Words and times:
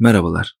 Merhabalar. 0.00 0.52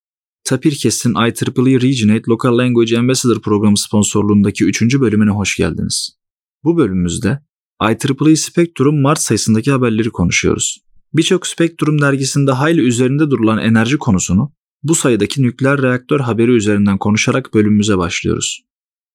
Tapirkes'in 0.44 1.14
IEEE 1.14 1.80
Regionate 1.80 2.22
Local 2.28 2.58
Language 2.58 2.98
Ambassador 2.98 3.40
programı 3.40 3.78
sponsorluğundaki 3.78 4.64
3. 4.64 5.00
bölümüne 5.00 5.30
hoş 5.30 5.56
geldiniz. 5.56 6.16
Bu 6.64 6.76
bölümümüzde 6.76 7.38
IEEE 7.82 8.36
Spectrum 8.36 9.02
Mart 9.02 9.20
sayısındaki 9.20 9.70
haberleri 9.70 10.10
konuşuyoruz. 10.10 10.78
Birçok 11.14 11.46
Spectrum 11.46 12.00
dergisinde 12.00 12.52
hayli 12.52 12.80
üzerinde 12.80 13.30
durulan 13.30 13.58
enerji 13.58 13.98
konusunu 13.98 14.52
bu 14.82 14.94
sayıdaki 14.94 15.42
nükleer 15.42 15.82
reaktör 15.82 16.20
haberi 16.20 16.50
üzerinden 16.50 16.98
konuşarak 16.98 17.54
bölümümüze 17.54 17.98
başlıyoruz. 17.98 18.62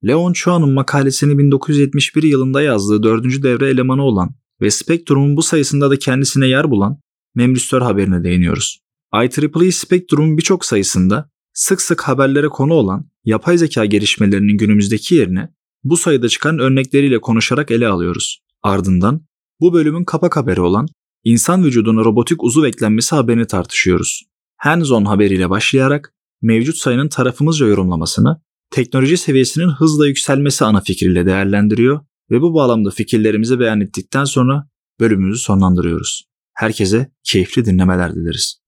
Leon 0.07 0.33
Chuan'un 0.33 0.73
makalesini 0.73 1.37
1971 1.37 2.23
yılında 2.23 2.61
yazdığı 2.61 3.03
4. 3.03 3.43
devre 3.43 3.69
elemanı 3.69 4.03
olan 4.03 4.35
ve 4.61 4.71
Spectrum'un 4.71 5.37
bu 5.37 5.43
sayısında 5.43 5.89
da 5.89 5.99
kendisine 5.99 6.47
yer 6.47 6.71
bulan 6.71 6.97
Memristör 7.35 7.81
haberine 7.81 8.23
değiniyoruz. 8.23 8.84
IEEE 9.23 9.71
Spectrum'un 9.71 10.37
birçok 10.37 10.65
sayısında 10.65 11.29
sık 11.53 11.81
sık 11.81 12.01
haberlere 12.01 12.47
konu 12.47 12.73
olan 12.73 13.09
yapay 13.25 13.57
zeka 13.57 13.85
gelişmelerinin 13.85 14.57
günümüzdeki 14.57 15.15
yerini 15.15 15.47
bu 15.83 15.97
sayıda 15.97 16.29
çıkan 16.29 16.59
örnekleriyle 16.59 17.21
konuşarak 17.21 17.71
ele 17.71 17.87
alıyoruz. 17.87 18.39
Ardından 18.63 19.25
bu 19.59 19.73
bölümün 19.73 20.03
kapak 20.03 20.37
haberi 20.37 20.61
olan 20.61 20.87
insan 21.23 21.63
vücuduna 21.63 22.05
robotik 22.05 22.43
uzuv 22.43 22.63
eklenmesi 22.63 23.15
haberini 23.15 23.47
tartışıyoruz. 23.47 24.23
Hands-on 24.57 25.05
haberiyle 25.05 25.49
başlayarak 25.49 26.13
mevcut 26.41 26.77
sayının 26.77 27.09
tarafımızca 27.09 27.65
yorumlamasını, 27.65 28.41
teknoloji 28.71 29.17
seviyesinin 29.17 29.69
hızla 29.69 30.07
yükselmesi 30.07 30.65
ana 30.65 30.81
fikriyle 30.81 31.25
değerlendiriyor 31.25 31.99
ve 32.31 32.41
bu 32.41 32.53
bağlamda 32.53 32.89
fikirlerimizi 32.89 33.59
beyan 33.59 33.81
ettikten 33.81 34.25
sonra 34.25 34.69
bölümümüzü 34.99 35.39
sonlandırıyoruz. 35.39 36.25
Herkese 36.53 37.11
keyifli 37.23 37.65
dinlemeler 37.65 38.15
dileriz. 38.15 38.64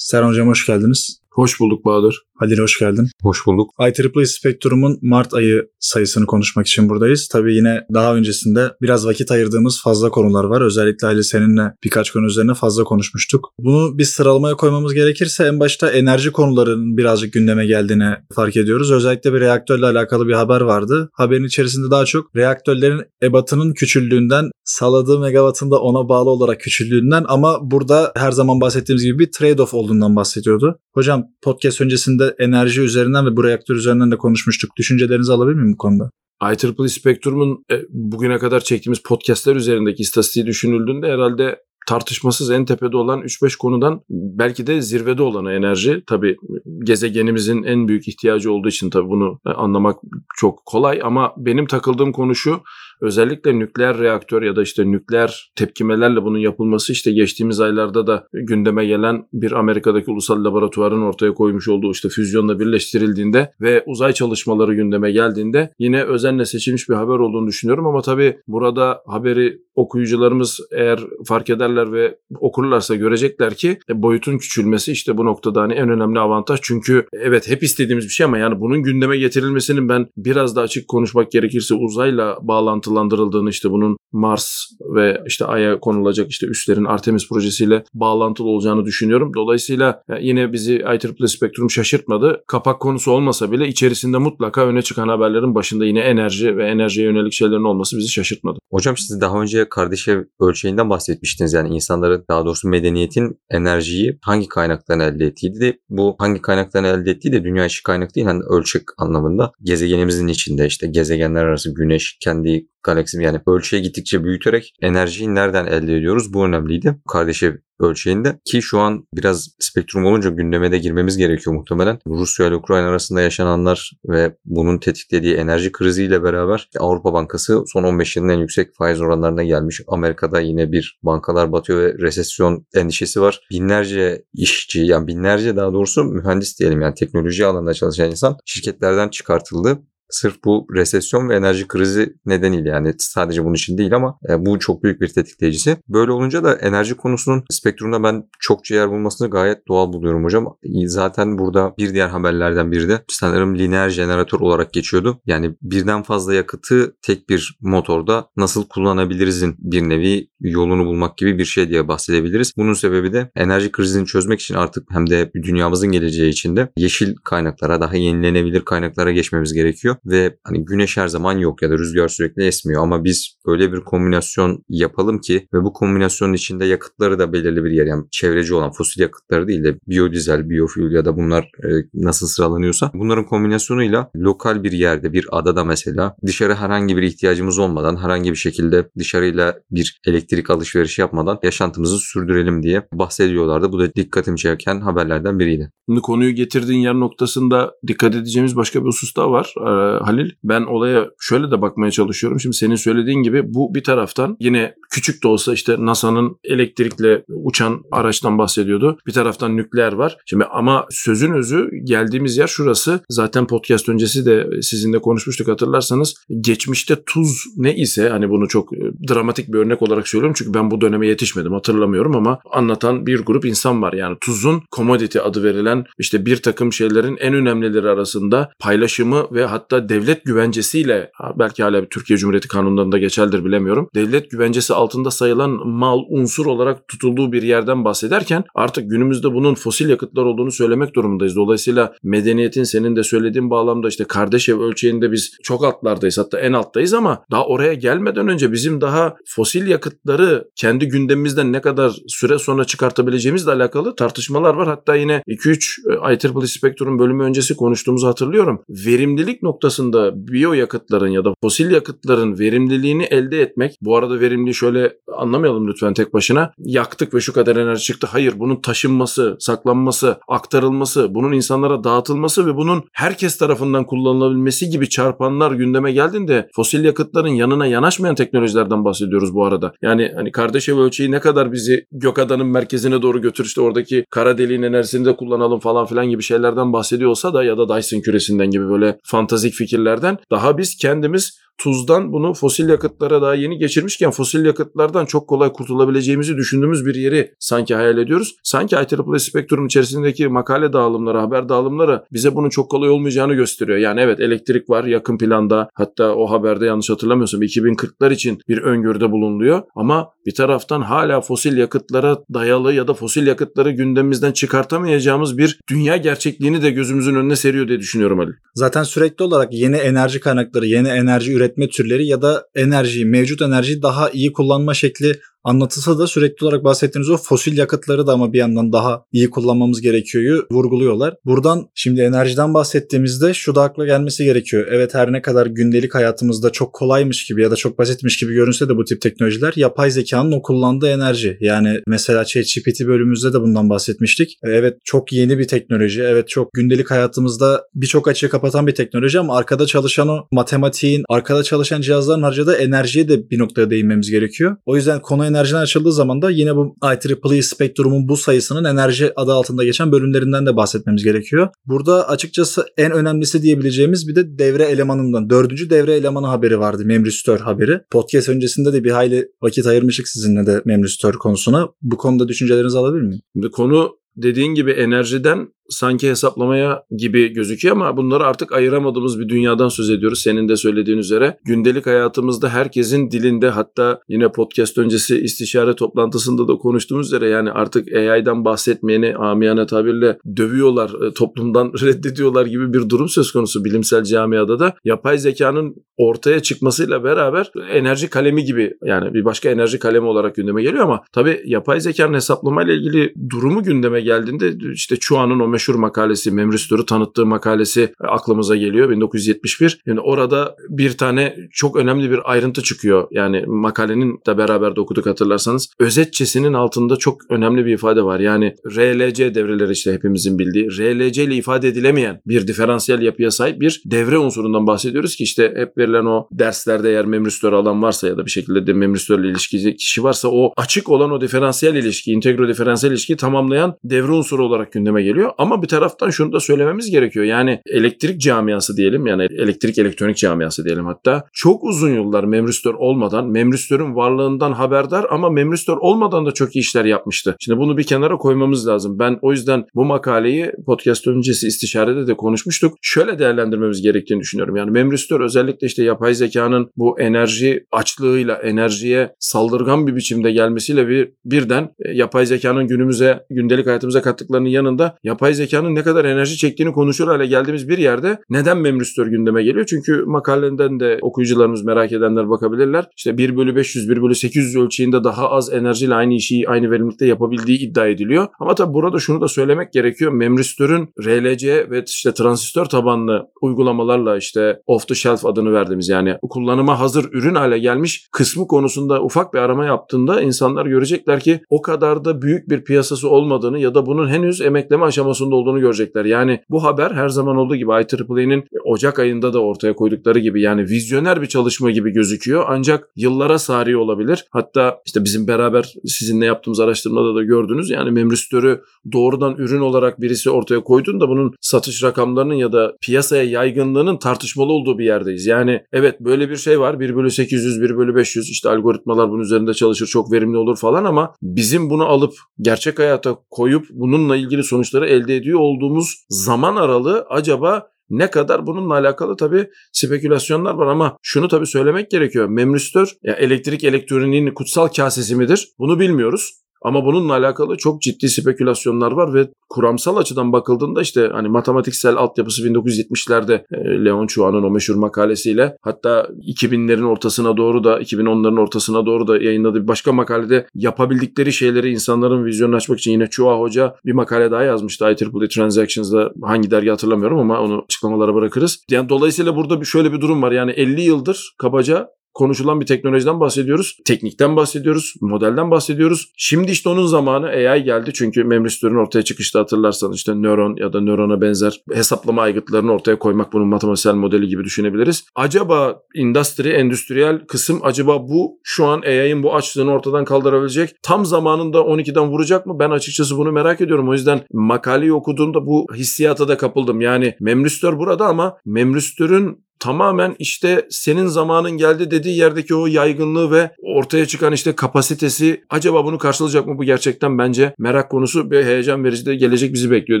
Serhan 0.08 0.28
Hocam 0.28 0.48
hoş 0.48 0.66
geldiniz. 0.66 1.20
Hoş 1.38 1.60
bulduk 1.60 1.84
Bahadır. 1.84 2.22
Halil 2.38 2.58
hoş 2.58 2.78
geldin. 2.78 3.08
Hoş 3.22 3.46
bulduk. 3.46 3.70
IEEE 3.80 4.26
Spectrum'un 4.26 4.98
Mart 5.02 5.34
ayı 5.34 5.68
sayısını 5.80 6.26
konuşmak 6.26 6.66
için 6.66 6.88
buradayız. 6.88 7.28
Tabii 7.28 7.54
yine 7.54 7.80
daha 7.94 8.14
öncesinde 8.14 8.72
biraz 8.82 9.06
vakit 9.06 9.30
ayırdığımız 9.30 9.82
fazla 9.82 10.10
konular 10.10 10.44
var. 10.44 10.60
Özellikle 10.60 11.06
Halil 11.06 11.22
seninle 11.22 11.62
birkaç 11.84 12.10
konu 12.10 12.26
üzerine 12.26 12.54
fazla 12.54 12.84
konuşmuştuk. 12.84 13.48
Bunu 13.60 13.98
bir 13.98 14.04
sıralamaya 14.04 14.54
koymamız 14.54 14.94
gerekirse 14.94 15.44
en 15.44 15.60
başta 15.60 15.90
enerji 15.90 16.32
konularının 16.32 16.96
birazcık 16.96 17.32
gündeme 17.32 17.66
geldiğini 17.66 18.14
fark 18.34 18.56
ediyoruz. 18.56 18.90
Özellikle 18.90 19.32
bir 19.32 19.40
reaktörle 19.40 19.86
alakalı 19.86 20.28
bir 20.28 20.34
haber 20.34 20.60
vardı. 20.60 21.10
Haberin 21.12 21.44
içerisinde 21.44 21.90
daha 21.90 22.04
çok 22.04 22.36
reaktörlerin 22.36 23.02
ebatının 23.22 23.74
küçüldüğünden 23.74 24.50
sağladığı 24.64 25.18
megawattın 25.18 25.70
da 25.70 25.80
ona 25.80 26.08
bağlı 26.08 26.30
olarak 26.30 26.60
küçüldüğünden 26.60 27.24
ama 27.28 27.70
burada 27.70 28.12
her 28.16 28.32
zaman 28.32 28.60
bahsettiğimiz 28.60 29.04
gibi 29.04 29.18
bir 29.18 29.30
trade-off 29.30 29.76
olduğundan 29.76 30.16
bahsediyordu. 30.16 30.78
Hocam 30.94 31.27
podcast 31.42 31.80
öncesinde 31.80 32.34
enerji 32.38 32.80
üzerinden 32.80 33.26
ve 33.26 33.36
bu 33.36 33.44
reaktör 33.44 33.74
üzerinden 33.74 34.10
de 34.10 34.16
konuşmuştuk. 34.16 34.70
Düşüncelerinizi 34.76 35.32
alabilir 35.32 35.56
miyim 35.56 35.72
bu 35.72 35.76
konuda? 35.76 36.10
IEEE 36.42 36.88
Spectrum'un 36.88 37.64
e, 37.70 37.82
bugüne 37.88 38.38
kadar 38.38 38.60
çektiğimiz 38.60 39.02
podcastler 39.02 39.56
üzerindeki 39.56 40.02
istatistiği 40.02 40.46
düşünüldüğünde 40.46 41.06
herhalde 41.06 41.56
tartışmasız 41.88 42.50
en 42.50 42.64
tepede 42.64 42.96
olan 42.96 43.20
3-5 43.20 43.58
konudan 43.58 44.00
belki 44.10 44.66
de 44.66 44.82
zirvede 44.82 45.22
olan 45.22 45.46
enerji. 45.46 46.02
Tabii 46.06 46.36
gezegenimizin 46.84 47.62
en 47.62 47.88
büyük 47.88 48.08
ihtiyacı 48.08 48.52
olduğu 48.52 48.68
için 48.68 48.90
tabii 48.90 49.08
bunu 49.08 49.40
e, 49.46 49.50
anlamak 49.50 49.98
çok 50.36 50.66
kolay 50.66 51.00
ama 51.04 51.34
benim 51.36 51.66
takıldığım 51.66 52.12
konu 52.12 52.34
şu 52.34 52.60
özellikle 53.00 53.58
nükleer 53.58 53.98
reaktör 53.98 54.42
ya 54.42 54.56
da 54.56 54.62
işte 54.62 54.90
nükleer 54.90 55.52
tepkimelerle 55.56 56.24
bunun 56.24 56.38
yapılması 56.38 56.92
işte 56.92 57.12
geçtiğimiz 57.12 57.60
aylarda 57.60 58.06
da 58.06 58.28
gündeme 58.32 58.86
gelen 58.86 59.24
bir 59.32 59.52
Amerika'daki 59.52 60.10
ulusal 60.10 60.44
laboratuvarın 60.44 61.02
ortaya 61.02 61.34
koymuş 61.34 61.68
olduğu 61.68 61.90
işte 61.90 62.08
füzyonla 62.08 62.60
birleştirildiğinde 62.60 63.52
ve 63.60 63.84
uzay 63.86 64.12
çalışmaları 64.12 64.74
gündeme 64.74 65.12
geldiğinde 65.12 65.74
yine 65.78 66.04
özenle 66.04 66.44
seçilmiş 66.44 66.88
bir 66.88 66.94
haber 66.94 67.18
olduğunu 67.18 67.46
düşünüyorum 67.46 67.86
ama 67.86 68.02
tabii 68.02 68.38
burada 68.46 69.02
haberi 69.06 69.58
okuyucularımız 69.74 70.60
eğer 70.72 71.00
fark 71.26 71.50
ederler 71.50 71.77
ve 71.92 72.18
okurlarsa 72.40 72.94
görecekler 72.94 73.54
ki 73.54 73.78
e, 73.90 74.02
boyutun 74.02 74.38
küçülmesi 74.38 74.92
işte 74.92 75.16
bu 75.16 75.24
noktada 75.24 75.60
hani 75.60 75.72
en 75.72 75.88
önemli 75.88 76.18
avantaj. 76.18 76.60
Çünkü 76.62 77.06
evet 77.12 77.48
hep 77.48 77.62
istediğimiz 77.62 78.04
bir 78.04 78.10
şey 78.10 78.24
ama 78.24 78.38
yani 78.38 78.60
bunun 78.60 78.82
gündeme 78.82 79.18
getirilmesinin 79.18 79.88
ben 79.88 80.06
biraz 80.16 80.56
da 80.56 80.60
açık 80.60 80.88
konuşmak 80.88 81.32
gerekirse 81.32 81.74
uzayla 81.74 82.38
bağlantılandırıldığını 82.42 83.50
işte 83.50 83.70
bunun 83.70 83.96
Mars 84.12 84.64
ve 84.94 85.22
işte 85.26 85.44
Ay'a 85.44 85.80
konulacak 85.80 86.30
işte 86.30 86.46
üslerin 86.46 86.84
Artemis 86.84 87.28
projesiyle 87.28 87.84
bağlantılı 87.94 88.48
olacağını 88.48 88.84
düşünüyorum. 88.84 89.32
Dolayısıyla 89.34 90.02
e, 90.08 90.26
yine 90.26 90.52
bizi 90.52 90.74
IEEE 90.74 91.28
Spectrum 91.28 91.70
şaşırtmadı. 91.70 92.44
Kapak 92.46 92.80
konusu 92.80 93.12
olmasa 93.12 93.52
bile 93.52 93.68
içerisinde 93.68 94.18
mutlaka 94.18 94.66
öne 94.66 94.82
çıkan 94.82 95.08
haberlerin 95.08 95.54
başında 95.54 95.84
yine 95.84 96.00
enerji 96.00 96.56
ve 96.56 96.66
enerjiye 96.66 97.06
yönelik 97.06 97.32
şeylerin 97.32 97.64
olması 97.64 97.98
bizi 97.98 98.08
şaşırtmadı. 98.08 98.58
Hocam 98.78 98.96
siz 98.96 99.20
daha 99.20 99.42
önce 99.42 99.68
kardeş 99.68 100.08
ev 100.08 100.24
ölçeğinden 100.40 100.90
bahsetmiştiniz. 100.90 101.52
Yani 101.52 101.68
insanların 101.68 102.24
daha 102.30 102.44
doğrusu 102.44 102.68
medeniyetin 102.68 103.40
enerjiyi 103.50 104.18
hangi 104.22 104.48
kaynaktan 104.48 105.00
elde 105.00 105.26
ettiği 105.26 105.60
de 105.60 105.78
bu 105.88 106.16
hangi 106.18 106.42
kaynaktan 106.42 106.84
elde 106.84 107.10
ettiği 107.10 107.32
de 107.32 107.44
dünya 107.44 107.66
işi 107.66 107.82
kaynak 107.82 108.14
değil. 108.14 108.26
Yani 108.26 108.42
ölçek 108.42 108.82
anlamında 108.98 109.52
gezegenimizin 109.62 110.28
içinde 110.28 110.66
işte 110.66 110.86
gezegenler 110.86 111.44
arası 111.44 111.74
güneş 111.74 112.16
kendi 112.20 112.66
galaksim 112.82 113.20
yani 113.20 113.40
ölçeğe 113.46 113.82
gittikçe 113.82 114.24
büyüterek 114.24 114.74
enerjiyi 114.82 115.34
nereden 115.34 115.66
elde 115.66 115.96
ediyoruz 115.96 116.32
bu 116.34 116.44
önemliydi. 116.44 117.00
Kardeşi 117.08 117.54
ölçeğinde 117.80 118.40
ki 118.44 118.62
şu 118.62 118.78
an 118.78 119.06
biraz 119.14 119.48
spektrum 119.58 120.04
olunca 120.04 120.30
gündeme 120.30 120.72
de 120.72 120.78
girmemiz 120.78 121.16
gerekiyor 121.16 121.56
muhtemelen. 121.56 121.98
Rusya 122.06 122.46
ile 122.46 122.54
Ukrayna 122.54 122.88
arasında 122.88 123.20
yaşananlar 123.20 123.92
ve 124.08 124.36
bunun 124.44 124.78
tetiklediği 124.78 125.34
enerji 125.34 125.72
kriziyle 125.72 126.22
beraber 126.22 126.68
Avrupa 126.78 127.12
Bankası 127.12 127.62
son 127.66 127.84
15 127.84 128.16
yılın 128.16 128.28
en 128.28 128.38
yüksek 128.38 128.74
faiz 128.78 129.00
oranlarına 129.00 129.44
gelmiş. 129.44 129.80
Amerika'da 129.88 130.40
yine 130.40 130.72
bir 130.72 130.98
bankalar 131.02 131.52
batıyor 131.52 131.78
ve 131.80 131.94
resesyon 131.98 132.66
endişesi 132.74 133.20
var. 133.20 133.40
Binlerce 133.50 134.24
işçi 134.34 134.80
yani 134.80 135.06
binlerce 135.06 135.56
daha 135.56 135.72
doğrusu 135.72 136.04
mühendis 136.04 136.58
diyelim 136.60 136.80
yani 136.80 136.94
teknoloji 136.94 137.46
alanında 137.46 137.74
çalışan 137.74 138.10
insan 138.10 138.36
şirketlerden 138.46 139.08
çıkartıldı 139.08 139.82
Sırf 140.10 140.44
bu 140.44 140.66
resesyon 140.74 141.28
ve 141.28 141.36
enerji 141.36 141.68
krizi 141.68 142.14
nedeniyle 142.26 142.68
yani 142.68 142.94
sadece 142.98 143.44
bunun 143.44 143.54
için 143.54 143.78
değil 143.78 143.94
ama 143.94 144.18
e, 144.28 144.46
bu 144.46 144.58
çok 144.58 144.82
büyük 144.82 145.00
bir 145.00 145.08
tetikleyicisi. 145.08 145.76
Böyle 145.88 146.12
olunca 146.12 146.44
da 146.44 146.54
enerji 146.54 146.94
konusunun 146.94 147.44
spektrumda 147.50 148.02
ben 148.02 148.24
çokça 148.40 148.74
yer 148.74 148.90
bulmasını 148.90 149.30
gayet 149.30 149.68
doğal 149.68 149.92
buluyorum 149.92 150.24
hocam. 150.24 150.56
Zaten 150.86 151.38
burada 151.38 151.74
bir 151.78 151.94
diğer 151.94 152.08
haberlerden 152.08 152.72
biri 152.72 152.88
de 152.88 153.04
sanırım 153.08 153.58
lineer 153.58 153.88
jeneratör 153.88 154.40
olarak 154.40 154.72
geçiyordu. 154.72 155.20
Yani 155.26 155.54
birden 155.62 156.02
fazla 156.02 156.34
yakıtı 156.34 156.96
tek 157.02 157.28
bir 157.28 157.58
motorda 157.60 158.28
nasıl 158.36 158.68
kullanabilirizin 158.68 159.56
bir 159.58 159.82
nevi 159.82 160.28
yolunu 160.40 160.86
bulmak 160.86 161.18
gibi 161.18 161.38
bir 161.38 161.44
şey 161.44 161.68
diye 161.68 161.88
bahsedebiliriz. 161.88 162.52
Bunun 162.56 162.72
sebebi 162.72 163.12
de 163.12 163.30
enerji 163.36 163.72
krizini 163.72 164.06
çözmek 164.06 164.40
için 164.40 164.54
artık 164.54 164.84
hem 164.90 165.10
de 165.10 165.30
dünyamızın 165.34 165.92
geleceği 165.92 166.30
için 166.30 166.56
de 166.56 166.68
yeşil 166.76 167.14
kaynaklara 167.24 167.80
daha 167.80 167.96
yenilenebilir 167.96 168.64
kaynaklara 168.64 169.12
geçmemiz 169.12 169.52
gerekiyor 169.52 169.96
ve 170.06 170.36
hani 170.44 170.64
güneş 170.64 170.96
her 170.96 171.08
zaman 171.08 171.38
yok 171.38 171.62
ya 171.62 171.70
da 171.70 171.78
rüzgar 171.78 172.08
sürekli 172.08 172.46
esmiyor 172.46 172.82
ama 172.82 173.04
biz 173.04 173.38
öyle 173.46 173.72
bir 173.72 173.80
kombinasyon 173.80 174.64
yapalım 174.68 175.20
ki 175.20 175.48
ve 175.54 175.64
bu 175.64 175.72
kombinasyonun 175.72 176.32
içinde 176.32 176.64
yakıtları 176.64 177.18
da 177.18 177.32
belirli 177.32 177.64
bir 177.64 177.70
yer 177.70 177.86
yani 177.86 178.04
çevreci 178.10 178.54
olan 178.54 178.72
fosil 178.72 179.02
yakıtları 179.02 179.48
değil 179.48 179.64
de 179.64 179.78
biyodizel, 179.86 180.50
biyofuel 180.50 180.92
ya 180.92 181.04
da 181.04 181.16
bunlar 181.16 181.44
e, 181.44 181.68
nasıl 181.94 182.26
sıralanıyorsa 182.26 182.90
bunların 182.94 183.26
kombinasyonuyla 183.26 184.10
lokal 184.16 184.64
bir 184.64 184.72
yerde 184.72 185.12
bir 185.12 185.26
adada 185.30 185.64
mesela 185.64 186.16
dışarı 186.26 186.54
herhangi 186.54 186.96
bir 186.96 187.02
ihtiyacımız 187.02 187.58
olmadan 187.58 187.96
herhangi 187.96 188.30
bir 188.30 188.36
şekilde 188.36 188.90
dışarıyla 188.98 189.60
bir 189.70 190.00
elektrik 190.06 190.50
alışverişi 190.50 191.00
yapmadan 191.00 191.38
yaşantımızı 191.42 191.98
sürdürelim 191.98 192.62
diye 192.62 192.88
bahsediyorlardı. 192.92 193.72
Bu 193.72 193.80
da 193.80 193.94
dikkatimi 193.94 194.38
çeken 194.38 194.80
haberlerden 194.80 195.38
biriydi. 195.38 195.72
Şimdi 195.88 196.00
konuyu 196.00 196.34
getirdiğin 196.34 196.80
yer 196.80 196.94
noktasında 196.94 197.72
dikkat 197.86 198.14
edeceğimiz 198.14 198.56
başka 198.56 198.80
bir 198.80 198.86
husus 198.86 199.16
daha 199.16 199.30
var. 199.30 199.54
Ee, 199.58 199.87
Halil. 199.88 200.30
Ben 200.44 200.62
olaya 200.62 201.06
şöyle 201.20 201.50
de 201.50 201.62
bakmaya 201.62 201.90
çalışıyorum. 201.90 202.40
Şimdi 202.40 202.56
senin 202.56 202.74
söylediğin 202.76 203.22
gibi 203.22 203.42
bu 203.54 203.74
bir 203.74 203.84
taraftan 203.84 204.36
yine 204.40 204.74
küçük 204.90 205.22
de 205.22 205.28
olsa 205.28 205.52
işte 205.52 205.76
NASA'nın 205.78 206.36
elektrikle 206.44 207.24
uçan 207.28 207.82
araçtan 207.92 208.38
bahsediyordu. 208.38 208.98
Bir 209.06 209.12
taraftan 209.12 209.56
nükleer 209.56 209.92
var. 209.92 210.16
Şimdi 210.26 210.44
ama 210.44 210.86
sözün 210.90 211.32
özü 211.32 211.70
geldiğimiz 211.84 212.36
yer 212.36 212.46
şurası. 212.46 213.00
Zaten 213.08 213.46
podcast 213.46 213.88
öncesi 213.88 214.26
de 214.26 214.62
sizinle 214.62 214.98
konuşmuştuk 214.98 215.48
hatırlarsanız. 215.48 216.14
Geçmişte 216.40 216.96
tuz 217.06 217.44
ne 217.56 217.76
ise 217.76 218.08
hani 218.08 218.30
bunu 218.30 218.48
çok 218.48 218.72
e, 218.72 218.78
dramatik 219.08 219.48
bir 219.48 219.58
örnek 219.58 219.82
olarak 219.82 220.08
söylüyorum 220.08 220.34
çünkü 220.38 220.54
ben 220.54 220.70
bu 220.70 220.80
döneme 220.80 221.06
yetişmedim 221.06 221.52
hatırlamıyorum 221.52 222.16
ama 222.16 222.38
anlatan 222.52 223.06
bir 223.06 223.20
grup 223.20 223.44
insan 223.44 223.82
var. 223.82 223.92
Yani 223.92 224.16
tuzun 224.20 224.62
commodity 224.76 225.18
adı 225.18 225.44
verilen 225.44 225.84
işte 225.98 226.26
bir 226.26 226.36
takım 226.36 226.72
şeylerin 226.72 227.16
en 227.16 227.34
önemlileri 227.34 227.88
arasında 227.88 228.50
paylaşımı 228.58 229.26
ve 229.32 229.44
hatta 229.44 229.77
devlet 229.88 230.24
güvencesiyle 230.24 231.10
belki 231.38 231.62
hala 231.62 231.82
bir 231.82 231.88
Türkiye 231.88 232.16
Cumhuriyeti 232.16 232.48
kanunlarında 232.48 232.98
geçerlidir 232.98 233.44
bilemiyorum. 233.44 233.88
Devlet 233.94 234.30
güvencesi 234.30 234.74
altında 234.74 235.10
sayılan 235.10 235.50
mal 235.68 235.98
unsur 236.08 236.46
olarak 236.46 236.88
tutulduğu 236.88 237.32
bir 237.32 237.42
yerden 237.42 237.84
bahsederken 237.84 238.44
artık 238.54 238.90
günümüzde 238.90 239.32
bunun 239.32 239.54
fosil 239.54 239.88
yakıtlar 239.88 240.24
olduğunu 240.24 240.52
söylemek 240.52 240.94
durumundayız. 240.94 241.36
Dolayısıyla 241.36 241.92
medeniyetin 242.02 242.64
senin 242.64 242.96
de 242.96 243.02
söylediğin 243.02 243.50
bağlamda 243.50 243.88
işte 243.88 244.04
kardeş 244.04 244.48
ev 244.48 244.60
ölçeğinde 244.60 245.12
biz 245.12 245.30
çok 245.42 245.64
altlardayız 245.64 246.18
hatta 246.18 246.40
en 246.40 246.52
alttayız 246.52 246.94
ama 246.94 247.24
daha 247.30 247.46
oraya 247.46 247.74
gelmeden 247.74 248.28
önce 248.28 248.52
bizim 248.52 248.80
daha 248.80 249.16
fosil 249.26 249.66
yakıtları 249.66 250.48
kendi 250.56 250.88
gündemimizden 250.88 251.52
ne 251.52 251.60
kadar 251.60 251.92
süre 252.08 252.38
sonra 252.38 252.64
çıkartabileceğimizle 252.64 253.50
alakalı 253.50 253.96
tartışmalar 253.96 254.54
var. 254.54 254.68
Hatta 254.68 254.94
yine 254.94 255.22
2-3 255.28 256.08
IEEE 256.10 256.46
Spectrum 256.46 256.98
bölümü 256.98 257.24
öncesi 257.24 257.56
konuştuğumuzu 257.56 258.06
hatırlıyorum. 258.06 258.62
Verimlilik 258.68 259.42
noktasında 259.68 260.26
biyo 260.32 260.52
yakıtların 260.52 261.08
ya 261.08 261.24
da 261.24 261.34
fosil 261.42 261.70
yakıtların 261.70 262.38
verimliliğini 262.38 263.02
elde 263.04 263.42
etmek 263.42 263.78
bu 263.80 263.96
arada 263.96 264.20
verimliliği 264.20 264.54
şöyle 264.54 264.92
anlamayalım 265.16 265.68
lütfen 265.68 265.94
tek 265.94 266.14
başına. 266.14 266.52
Yaktık 266.58 267.14
ve 267.14 267.20
şu 267.20 267.32
kadar 267.32 267.56
enerji 267.56 267.82
çıktı. 267.82 268.06
Hayır 268.10 268.34
bunun 268.38 268.56
taşınması, 268.56 269.36
saklanması, 269.40 270.18
aktarılması, 270.28 271.14
bunun 271.14 271.32
insanlara 271.32 271.84
dağıtılması 271.84 272.46
ve 272.46 272.56
bunun 272.56 272.84
herkes 272.92 273.38
tarafından 273.38 273.84
kullanılabilmesi 273.84 274.70
gibi 274.70 274.88
çarpanlar 274.88 275.52
gündeme 275.52 275.92
geldiğinde 275.92 276.48
fosil 276.56 276.84
yakıtların 276.84 277.28
yanına 277.28 277.66
yanaşmayan 277.66 278.14
teknolojilerden 278.14 278.84
bahsediyoruz 278.84 279.34
bu 279.34 279.44
arada. 279.44 279.72
Yani 279.82 280.12
hani 280.16 280.32
kardeş 280.32 280.68
ev 280.68 280.76
ölçeği 280.76 281.10
ne 281.10 281.20
kadar 281.20 281.52
bizi 281.52 281.84
Gökada'nın 281.92 282.46
merkezine 282.46 283.02
doğru 283.02 283.20
götür 283.20 283.44
işte 283.44 283.60
oradaki 283.60 284.04
kara 284.10 284.38
deliğin 284.38 284.62
enerjisini 284.62 285.04
de 285.04 285.16
kullanalım 285.16 285.60
falan 285.60 285.86
filan 285.86 286.08
gibi 286.08 286.22
şeylerden 286.22 286.72
bahsediyor 286.72 287.10
olsa 287.10 287.34
da 287.34 287.44
ya 287.44 287.58
da 287.58 287.76
Dyson 287.76 288.00
küresinden 288.00 288.50
gibi 288.50 288.68
böyle 288.68 288.98
fantazik 289.48 289.54
fikirlerden 289.54 290.18
daha 290.30 290.58
biz 290.58 290.76
kendimiz 290.76 291.38
tuzdan 291.58 292.12
bunu 292.12 292.34
fosil 292.34 292.68
yakıtlara 292.68 293.22
daha 293.22 293.34
yeni 293.34 293.58
geçirmişken 293.58 294.10
fosil 294.10 294.44
yakıtlardan 294.44 295.06
çok 295.06 295.28
kolay 295.28 295.52
kurtulabileceğimizi 295.52 296.36
düşündüğümüz 296.36 296.86
bir 296.86 296.94
yeri 296.94 297.34
sanki 297.38 297.74
hayal 297.74 297.98
ediyoruz. 297.98 298.34
Sanki 298.42 298.76
IEEE 298.76 299.18
Spectrum 299.18 299.66
içerisindeki 299.66 300.28
makale 300.28 300.72
dağılımları, 300.72 301.18
haber 301.18 301.48
dağılımları 301.48 302.04
bize 302.12 302.34
bunun 302.34 302.48
çok 302.48 302.70
kolay 302.70 302.90
olmayacağını 302.90 303.34
gösteriyor. 303.34 303.78
Yani 303.78 304.00
evet 304.00 304.20
elektrik 304.20 304.70
var 304.70 304.84
yakın 304.84 305.18
planda 305.18 305.68
hatta 305.74 306.14
o 306.14 306.30
haberde 306.30 306.66
yanlış 306.66 306.90
hatırlamıyorsam 306.90 307.42
2040'lar 307.42 308.12
için 308.12 308.40
bir 308.48 308.58
öngörüde 308.58 309.10
bulunuluyor 309.10 309.62
ama 309.76 310.10
bir 310.26 310.34
taraftan 310.34 310.80
hala 310.80 311.20
fosil 311.20 311.56
yakıtlara 311.56 312.18
dayalı 312.34 312.72
ya 312.72 312.88
da 312.88 312.94
fosil 312.94 313.26
yakıtları 313.26 313.70
gündemimizden 313.70 314.32
çıkartamayacağımız 314.32 315.38
bir 315.38 315.60
dünya 315.70 315.96
gerçekliğini 315.96 316.62
de 316.62 316.70
gözümüzün 316.70 317.14
önüne 317.14 317.36
seriyor 317.36 317.68
diye 317.68 317.78
düşünüyorum 317.78 318.20
Ali. 318.20 318.30
Zaten 318.54 318.82
sürekli 318.82 319.22
olarak 319.22 319.52
yeni 319.52 319.76
enerji 319.76 320.20
kaynakları, 320.20 320.66
yeni 320.66 320.88
enerji 320.88 321.32
üretme 321.48 321.68
türleri 321.68 322.06
ya 322.06 322.22
da 322.22 322.44
enerjiyi, 322.54 323.04
mevcut 323.04 323.42
enerjiyi 323.42 323.82
daha 323.82 324.10
iyi 324.10 324.32
kullanma 324.32 324.74
şekli 324.74 325.20
anlatılsa 325.44 325.98
da 325.98 326.06
sürekli 326.06 326.46
olarak 326.46 326.64
bahsettiğiniz 326.64 327.10
o 327.10 327.16
fosil 327.16 327.58
yakıtları 327.58 328.06
da 328.06 328.12
ama 328.12 328.32
bir 328.32 328.38
yandan 328.38 328.72
daha 328.72 329.04
iyi 329.12 329.30
kullanmamız 329.30 329.80
gerekiyor 329.80 330.46
vurguluyorlar. 330.50 331.14
Buradan 331.24 331.68
şimdi 331.74 332.00
enerjiden 332.00 332.54
bahsettiğimizde 332.54 333.34
şu 333.34 333.54
da 333.54 333.62
akla 333.62 333.86
gelmesi 333.86 334.24
gerekiyor. 334.24 334.66
Evet 334.70 334.94
her 334.94 335.12
ne 335.12 335.22
kadar 335.22 335.46
gündelik 335.46 335.94
hayatımızda 335.94 336.50
çok 336.50 336.72
kolaymış 336.72 337.26
gibi 337.26 337.42
ya 337.42 337.50
da 337.50 337.56
çok 337.56 337.78
basitmiş 337.78 338.16
gibi 338.16 338.34
görünse 338.34 338.68
de 338.68 338.76
bu 338.76 338.84
tip 338.84 339.00
teknolojiler 339.00 339.52
yapay 339.56 339.90
zekanın 339.90 340.32
o 340.32 340.42
kullandığı 340.42 340.88
enerji. 340.88 341.38
Yani 341.40 341.80
mesela 341.86 342.24
ChatGPT 342.24 342.80
bölümümüzde 342.86 343.32
de 343.32 343.40
bundan 343.40 343.70
bahsetmiştik. 343.70 344.38
E, 344.44 344.50
evet 344.50 344.78
çok 344.84 345.12
yeni 345.12 345.38
bir 345.38 345.48
teknoloji. 345.48 346.02
Evet 346.02 346.28
çok 346.28 346.52
gündelik 346.52 346.90
hayatımızda 346.90 347.62
birçok 347.74 348.08
açığı 348.08 348.28
kapatan 348.28 348.66
bir 348.66 348.74
teknoloji 348.74 349.18
ama 349.18 349.36
arkada 349.36 349.66
çalışan 349.66 350.08
o 350.08 350.26
matematiğin, 350.32 351.04
arkada 351.08 351.42
çalışan 351.42 351.80
cihazların 351.80 352.22
harcadığı 352.22 352.54
enerjiye 352.54 353.08
de 353.08 353.30
bir 353.30 353.38
noktaya 353.38 353.70
değinmemiz 353.70 354.10
gerekiyor. 354.10 354.56
O 354.66 354.76
yüzden 354.76 355.00
konu 355.00 355.27
enerjiden 355.28 355.60
açıldığı 355.60 355.92
zaman 355.92 356.22
da 356.22 356.30
yine 356.30 356.56
bu 356.56 356.76
IEEE 356.84 357.42
spektrumun 357.42 358.08
bu 358.08 358.16
sayısının 358.16 358.64
enerji 358.64 359.12
adı 359.16 359.32
altında 359.32 359.64
geçen 359.64 359.92
bölümlerinden 359.92 360.46
de 360.46 360.56
bahsetmemiz 360.56 361.04
gerekiyor. 361.04 361.48
Burada 361.66 362.08
açıkçası 362.08 362.66
en 362.76 362.92
önemlisi 362.92 363.42
diyebileceğimiz 363.42 364.08
bir 364.08 364.14
de 364.14 364.38
devre 364.38 364.64
elemanından. 364.64 365.30
Dördüncü 365.30 365.70
devre 365.70 365.94
elemanı 365.94 366.26
haberi 366.26 366.58
vardı. 366.58 366.82
Memristör 366.84 367.40
haberi. 367.40 367.80
Podcast 367.90 368.28
öncesinde 368.28 368.72
de 368.72 368.84
bir 368.84 368.90
hayli 368.90 369.28
vakit 369.42 369.66
ayırmıştık 369.66 370.08
sizinle 370.08 370.46
de 370.46 370.62
memristör 370.64 371.12
konusuna. 371.12 371.68
Bu 371.82 371.96
konuda 371.96 372.28
düşüncelerinizi 372.28 372.78
alabilir 372.78 373.02
miyim? 373.02 373.50
Konu 373.52 373.98
dediğin 374.16 374.54
gibi 374.54 374.70
enerjiden 374.70 375.48
sanki 375.68 376.10
hesaplamaya 376.10 376.82
gibi 376.96 377.28
gözüküyor 377.28 377.76
ama 377.76 377.96
bunları 377.96 378.24
artık 378.24 378.52
ayıramadığımız 378.52 379.20
bir 379.20 379.28
dünyadan 379.28 379.68
söz 379.68 379.90
ediyoruz. 379.90 380.20
Senin 380.22 380.48
de 380.48 380.56
söylediğin 380.56 380.98
üzere 380.98 381.38
gündelik 381.44 381.86
hayatımızda 381.86 382.48
herkesin 382.48 383.10
dilinde 383.10 383.48
hatta 383.48 384.00
yine 384.08 384.32
podcast 384.32 384.78
öncesi 384.78 385.20
istişare 385.20 385.74
toplantısında 385.74 386.48
da 386.48 386.54
konuştuğumuz 386.54 387.06
üzere 387.06 387.28
yani 387.28 387.52
artık 387.52 387.92
AI'dan 387.92 388.44
bahsetmeyeni 388.44 389.16
amiyane 389.16 389.66
tabirle 389.66 390.18
dövüyorlar, 390.36 391.06
e, 391.06 391.12
toplumdan 391.14 391.72
reddediyorlar 391.82 392.46
gibi 392.46 392.72
bir 392.72 392.88
durum 392.88 393.08
söz 393.08 393.32
konusu 393.32 393.64
bilimsel 393.64 394.04
camiada 394.04 394.58
da. 394.58 394.74
Yapay 394.84 395.18
zekanın 395.18 395.74
ortaya 395.96 396.40
çıkmasıyla 396.40 397.04
beraber 397.04 397.52
enerji 397.72 398.10
kalemi 398.10 398.44
gibi 398.44 398.74
yani 398.84 399.14
bir 399.14 399.24
başka 399.24 399.48
enerji 399.48 399.78
kalemi 399.78 400.06
olarak 400.06 400.34
gündeme 400.34 400.62
geliyor 400.62 400.84
ama 400.84 401.02
tabii 401.12 401.42
yapay 401.44 401.80
zekanın 401.80 402.14
hesaplamayla 402.14 402.74
ilgili 402.74 403.14
durumu 403.30 403.62
gündeme 403.62 404.00
geldiğinde 404.00 404.72
işte 404.72 404.96
Chua'nın 404.96 405.40
o 405.40 405.48
meşhur 405.58 405.74
makalesi, 405.74 406.30
Memristor'u 406.30 406.86
tanıttığı 406.86 407.26
makalesi 407.26 407.92
aklımıza 408.00 408.56
geliyor 408.56 408.90
1971. 408.90 409.80
Yani 409.86 410.00
orada 410.00 410.56
bir 410.68 410.96
tane 410.96 411.36
çok 411.52 411.76
önemli 411.76 412.10
bir 412.10 412.20
ayrıntı 412.24 412.62
çıkıyor. 412.62 413.08
Yani 413.10 413.44
makalenin 413.46 414.20
de 414.26 414.38
beraber 414.38 414.76
de 414.76 414.80
okuduk 414.80 415.06
hatırlarsanız. 415.06 415.68
Özetçesinin 415.78 416.52
altında 416.52 416.96
çok 416.96 417.30
önemli 417.30 417.66
bir 417.66 417.74
ifade 417.74 418.02
var. 418.02 418.20
Yani 418.20 418.54
RLC 418.66 419.34
devreleri 419.34 419.72
işte 419.72 419.92
hepimizin 419.92 420.38
bildiği 420.38 420.68
RLC 420.68 421.24
ile 421.24 421.34
ifade 421.34 421.68
edilemeyen 421.68 422.20
bir 422.26 422.48
diferansiyel 422.48 423.02
yapıya 423.02 423.30
sahip 423.30 423.60
bir 423.60 423.82
devre 423.86 424.18
unsurundan 424.18 424.66
bahsediyoruz 424.66 425.16
ki 425.16 425.24
işte 425.24 425.54
hep 425.56 425.78
verilen 425.78 426.04
o 426.04 426.28
derslerde 426.32 426.90
eğer 426.90 427.06
memristör 427.06 427.52
alan 427.52 427.82
varsa 427.82 428.08
ya 428.08 428.16
da 428.16 428.26
bir 428.26 428.30
şekilde 428.30 428.66
de 428.66 428.72
memristörle 428.72 429.28
ilişkili 429.28 429.76
kişi 429.76 430.02
varsa 430.02 430.28
o 430.28 430.52
açık 430.56 430.88
olan 430.88 431.10
o 431.10 431.20
diferansiyel 431.20 431.74
ilişki, 431.74 432.12
integro 432.12 432.48
diferansiyel 432.48 432.92
ilişkiyi 432.92 433.16
tamamlayan 433.16 433.74
devre 433.84 434.12
unsuru 434.12 434.46
olarak 434.46 434.72
gündeme 434.72 435.02
geliyor. 435.02 435.32
Ama 435.38 435.47
ama 435.48 435.62
bir 435.62 435.68
taraftan 435.68 436.10
şunu 436.10 436.32
da 436.32 436.40
söylememiz 436.40 436.90
gerekiyor. 436.90 437.24
Yani 437.24 437.60
elektrik 437.66 438.20
camiası 438.20 438.76
diyelim 438.76 439.06
yani 439.06 439.22
elektrik 439.30 439.78
elektronik 439.78 440.16
camiası 440.16 440.64
diyelim 440.64 440.86
hatta 440.86 441.24
çok 441.32 441.64
uzun 441.64 441.90
yıllar 441.94 442.24
memristör 442.24 442.74
olmadan 442.74 443.26
memristörün 443.26 443.96
varlığından 443.96 444.52
haberdar 444.52 445.06
ama 445.10 445.30
memristör 445.30 445.76
olmadan 445.76 446.26
da 446.26 446.32
çok 446.32 446.56
iyi 446.56 446.60
işler 446.60 446.84
yapmıştı. 446.84 447.36
Şimdi 447.40 447.58
bunu 447.58 447.78
bir 447.78 447.84
kenara 447.84 448.16
koymamız 448.16 448.68
lazım. 448.68 448.98
Ben 448.98 449.18
o 449.22 449.32
yüzden 449.32 449.64
bu 449.74 449.84
makaleyi 449.84 450.52
podcast 450.66 451.06
öncesi 451.06 451.46
istişarede 451.46 452.06
de 452.06 452.14
konuşmuştuk. 452.14 452.74
Şöyle 452.82 453.18
değerlendirmemiz 453.18 453.82
gerektiğini 453.82 454.20
düşünüyorum. 454.20 454.56
Yani 454.56 454.70
memristör 454.70 455.20
özellikle 455.20 455.66
işte 455.66 455.84
yapay 455.84 456.14
zekanın 456.14 456.70
bu 456.76 457.00
enerji 457.00 457.66
açlığıyla 457.72 458.34
enerjiye 458.34 459.14
saldırgan 459.18 459.86
bir 459.86 459.96
biçimde 459.96 460.32
gelmesiyle 460.32 460.88
bir 460.88 461.12
birden 461.24 461.68
e, 461.84 461.92
yapay 461.92 462.26
zekanın 462.26 462.66
günümüze 462.66 463.20
gündelik 463.30 463.66
hayatımıza 463.66 464.02
kattıklarının 464.02 464.48
yanında 464.48 464.98
yapay 465.04 465.34
zekanın 465.38 465.74
ne 465.74 465.82
kadar 465.82 466.04
enerji 466.04 466.36
çektiğini 466.36 466.72
konuşur 466.72 467.08
hale 467.08 467.26
geldiğimiz 467.26 467.68
bir 467.68 467.78
yerde 467.78 468.18
neden 468.30 468.58
memristör 468.58 469.06
gündeme 469.06 469.42
geliyor? 469.42 469.66
Çünkü 469.66 470.02
makalenden 470.06 470.80
de 470.80 470.98
okuyucularımız 471.02 471.64
merak 471.64 471.92
edenler 471.92 472.30
bakabilirler. 472.30 472.86
İşte 472.96 473.18
1 473.18 473.36
bölü 473.36 473.56
500, 473.56 473.90
1 473.90 474.02
bölü 474.02 474.14
800 474.14 474.56
ölçeğinde 474.56 475.04
daha 475.04 475.30
az 475.30 475.52
enerjiyle 475.52 475.94
aynı 475.94 476.14
işi 476.14 476.48
aynı 476.48 476.70
verimlilikte 476.70 477.06
yapabildiği 477.06 477.58
iddia 477.58 477.86
ediliyor. 477.86 478.26
Ama 478.40 478.54
tabi 478.54 478.74
burada 478.74 478.98
şunu 478.98 479.20
da 479.20 479.28
söylemek 479.28 479.72
gerekiyor. 479.72 480.12
Memristörün 480.12 480.88
RLC 481.04 481.70
ve 481.70 481.84
işte 481.86 482.14
transistör 482.14 482.64
tabanlı 482.64 483.28
uygulamalarla 483.40 484.16
işte 484.16 484.60
off 484.66 484.88
the 484.88 484.94
shelf 484.94 485.26
adını 485.26 485.52
verdiğimiz 485.52 485.88
yani 485.88 486.16
kullanıma 486.30 486.80
hazır 486.80 487.12
ürün 487.12 487.34
hale 487.34 487.58
gelmiş 487.58 488.08
kısmı 488.12 488.46
konusunda 488.46 489.02
ufak 489.02 489.34
bir 489.34 489.38
arama 489.38 489.64
yaptığında 489.64 490.22
insanlar 490.22 490.66
görecekler 490.66 491.20
ki 491.20 491.40
o 491.50 491.62
kadar 491.62 492.04
da 492.04 492.22
büyük 492.22 492.48
bir 492.48 492.64
piyasası 492.64 493.08
olmadığını 493.08 493.58
ya 493.58 493.74
da 493.74 493.86
bunun 493.86 494.08
henüz 494.08 494.40
emekleme 494.40 494.84
aşamasında 495.18 495.34
olduğunu 495.34 495.60
görecekler. 495.60 496.04
Yani 496.04 496.40
bu 496.50 496.64
haber 496.64 496.90
her 496.90 497.08
zaman 497.08 497.36
olduğu 497.36 497.56
gibi 497.56 497.70
IEEE'nin 497.70 498.44
Ocak 498.64 498.98
ayında 498.98 499.32
da 499.32 499.40
ortaya 499.40 499.74
koydukları 499.74 500.18
gibi 500.18 500.42
yani 500.42 500.62
vizyoner 500.62 501.22
bir 501.22 501.26
çalışma 501.26 501.70
gibi 501.70 501.90
gözüküyor 501.90 502.44
ancak 502.48 502.88
yıllara 502.96 503.38
sari 503.38 503.76
olabilir. 503.76 504.24
Hatta 504.30 504.78
işte 504.86 505.04
bizim 505.04 505.26
beraber 505.26 505.74
sizinle 505.84 506.24
yaptığımız 506.26 506.60
araştırmada 506.60 507.14
da 507.14 507.22
gördünüz 507.22 507.70
yani 507.70 507.90
memristörü 507.90 508.60
doğrudan 508.92 509.36
ürün 509.36 509.60
olarak 509.60 510.00
birisi 510.00 510.30
ortaya 510.30 510.60
koyduğunda 510.60 511.08
bunun 511.08 511.34
satış 511.40 511.82
rakamlarının 511.82 512.34
ya 512.34 512.52
da 512.52 512.72
piyasaya 512.80 513.22
yaygınlığının 513.22 513.96
tartışmalı 513.98 514.52
olduğu 514.52 514.78
bir 514.78 514.84
yerdeyiz. 514.84 515.26
Yani 515.26 515.60
evet 515.72 516.00
böyle 516.00 516.30
bir 516.30 516.36
şey 516.36 516.60
var 516.60 516.80
1 516.80 516.96
bölü 516.96 517.10
800 517.10 517.62
1 517.62 517.76
bölü 517.76 517.94
500 517.94 518.30
işte 518.30 518.48
algoritmalar 518.48 519.10
bunun 519.10 519.22
üzerinde 519.22 519.54
çalışır 519.54 519.86
çok 519.86 520.12
verimli 520.12 520.36
olur 520.36 520.56
falan 520.56 520.84
ama 520.84 521.14
bizim 521.22 521.70
bunu 521.70 521.84
alıp 521.84 522.14
gerçek 522.40 522.78
hayata 522.78 523.16
koyup 523.30 523.66
bununla 523.70 524.16
ilgili 524.16 524.44
sonuçları 524.44 524.86
elde 524.86 525.07
ediyor 525.16 525.40
olduğumuz 525.40 526.04
zaman 526.08 526.56
aralığı 526.56 527.06
acaba 527.10 527.70
ne 527.90 528.10
kadar 528.10 528.46
bununla 528.46 528.74
alakalı 528.74 529.16
tabii 529.16 529.48
spekülasyonlar 529.72 530.54
var 530.54 530.66
ama 530.66 530.96
şunu 531.02 531.28
tabii 531.28 531.46
söylemek 531.46 531.90
gerekiyor. 531.90 532.28
Memristör 532.28 532.92
ya 533.02 533.14
elektrik 533.14 533.64
elektroniğin 533.64 534.34
kutsal 534.34 534.68
kasesi 534.68 535.16
midir? 535.16 535.48
Bunu 535.58 535.80
bilmiyoruz. 535.80 536.42
Ama 536.62 536.84
bununla 536.84 537.12
alakalı 537.12 537.56
çok 537.56 537.82
ciddi 537.82 538.08
spekülasyonlar 538.08 538.92
var 538.92 539.14
ve 539.14 539.28
kuramsal 539.48 539.96
açıdan 539.96 540.32
bakıldığında 540.32 540.82
işte 540.82 541.10
hani 541.12 541.28
matematiksel 541.28 541.96
altyapısı 541.96 542.42
1970'lerde 542.42 543.44
e, 543.52 543.84
Leon 543.84 544.06
Chuan'ın 544.06 544.42
o 544.42 544.50
meşhur 544.50 544.74
makalesiyle 544.74 545.56
hatta 545.62 546.08
2000'lerin 546.26 546.84
ortasına 546.84 547.36
doğru 547.36 547.64
da 547.64 547.80
2010'ların 547.80 548.40
ortasına 548.40 548.86
doğru 548.86 549.06
da 549.06 549.18
yayınladığı 549.18 549.62
bir 549.62 549.68
başka 549.68 549.92
makalede 549.92 550.46
yapabildikleri 550.54 551.32
şeyleri 551.32 551.70
insanların 551.70 552.24
vizyonunu 552.24 552.56
açmak 552.56 552.78
için 552.78 552.90
yine 552.90 553.06
Chua 553.10 553.38
Hoca 553.38 553.74
bir 553.84 553.92
makale 553.92 554.30
daha 554.30 554.42
yazmıştı 554.42 554.84
IEEE 554.84 555.28
Transactions'da 555.28 556.12
hangi 556.22 556.50
dergi 556.50 556.70
hatırlamıyorum 556.70 557.18
ama 557.18 557.40
onu 557.40 557.62
açıklamalara 557.64 558.14
bırakırız. 558.14 558.64
Yani 558.70 558.88
dolayısıyla 558.88 559.36
burada 559.36 559.60
bir 559.60 559.66
şöyle 559.66 559.92
bir 559.92 560.00
durum 560.00 560.22
var 560.22 560.32
yani 560.32 560.50
50 560.50 560.80
yıldır 560.80 561.34
kabaca 561.38 561.88
konuşulan 562.14 562.60
bir 562.60 562.66
teknolojiden 562.66 563.20
bahsediyoruz. 563.20 563.76
Teknikten 563.86 564.36
bahsediyoruz. 564.36 564.94
Modelden 565.00 565.50
bahsediyoruz. 565.50 566.12
Şimdi 566.16 566.50
işte 566.50 566.68
onun 566.68 566.86
zamanı 566.86 567.26
AI 567.26 567.64
geldi. 567.64 567.90
Çünkü 567.94 568.24
memristörün 568.24 568.76
ortaya 568.76 569.02
çıkışta 569.02 569.40
hatırlarsanız 569.40 569.96
işte 569.96 570.14
nöron 570.14 570.56
ya 570.56 570.72
da 570.72 570.80
nörona 570.80 571.20
benzer 571.20 571.62
hesaplama 571.72 572.22
aygıtlarını 572.22 572.72
ortaya 572.72 572.98
koymak 572.98 573.32
bunun 573.32 573.48
matematiksel 573.48 573.94
modeli 573.94 574.28
gibi 574.28 574.44
düşünebiliriz. 574.44 575.04
Acaba 575.14 575.80
endüstri, 575.94 576.48
endüstriyel 576.48 577.26
kısım 577.26 577.60
acaba 577.62 578.08
bu 578.08 578.38
şu 578.42 578.66
an 578.66 578.82
AI'ın 578.82 579.22
bu 579.22 579.34
açlığını 579.34 579.72
ortadan 579.72 580.04
kaldırabilecek? 580.04 580.70
Tam 580.82 581.06
zamanında 581.06 581.58
12'den 581.58 582.08
vuracak 582.08 582.46
mı? 582.46 582.58
Ben 582.58 582.70
açıkçası 582.70 583.18
bunu 583.18 583.32
merak 583.32 583.60
ediyorum. 583.60 583.88
O 583.88 583.92
yüzden 583.92 584.20
makaleyi 584.32 584.92
okuduğumda 584.92 585.46
bu 585.46 585.66
hissiyata 585.74 586.28
da 586.28 586.36
kapıldım. 586.36 586.80
Yani 586.80 587.14
memristör 587.20 587.78
burada 587.78 588.06
ama 588.06 588.36
memristörün 588.44 589.47
tamamen 589.60 590.16
işte 590.18 590.66
senin 590.70 591.06
zamanın 591.06 591.50
geldi 591.50 591.90
dediği 591.90 592.18
yerdeki 592.18 592.54
o 592.54 592.66
yaygınlığı 592.66 593.30
ve 593.30 593.50
ortaya 593.62 594.06
çıkan 594.06 594.32
işte 594.32 594.54
kapasitesi 594.54 595.44
acaba 595.50 595.84
bunu 595.84 595.98
karşılayacak 595.98 596.46
mı 596.46 596.58
bu 596.58 596.64
gerçekten 596.64 597.18
bence 597.18 597.54
merak 597.58 597.90
konusu 597.90 598.30
ve 598.30 598.44
heyecan 598.44 598.84
verici 598.84 599.06
de 599.06 599.14
gelecek 599.14 599.54
bizi 599.54 599.70
bekliyor 599.70 600.00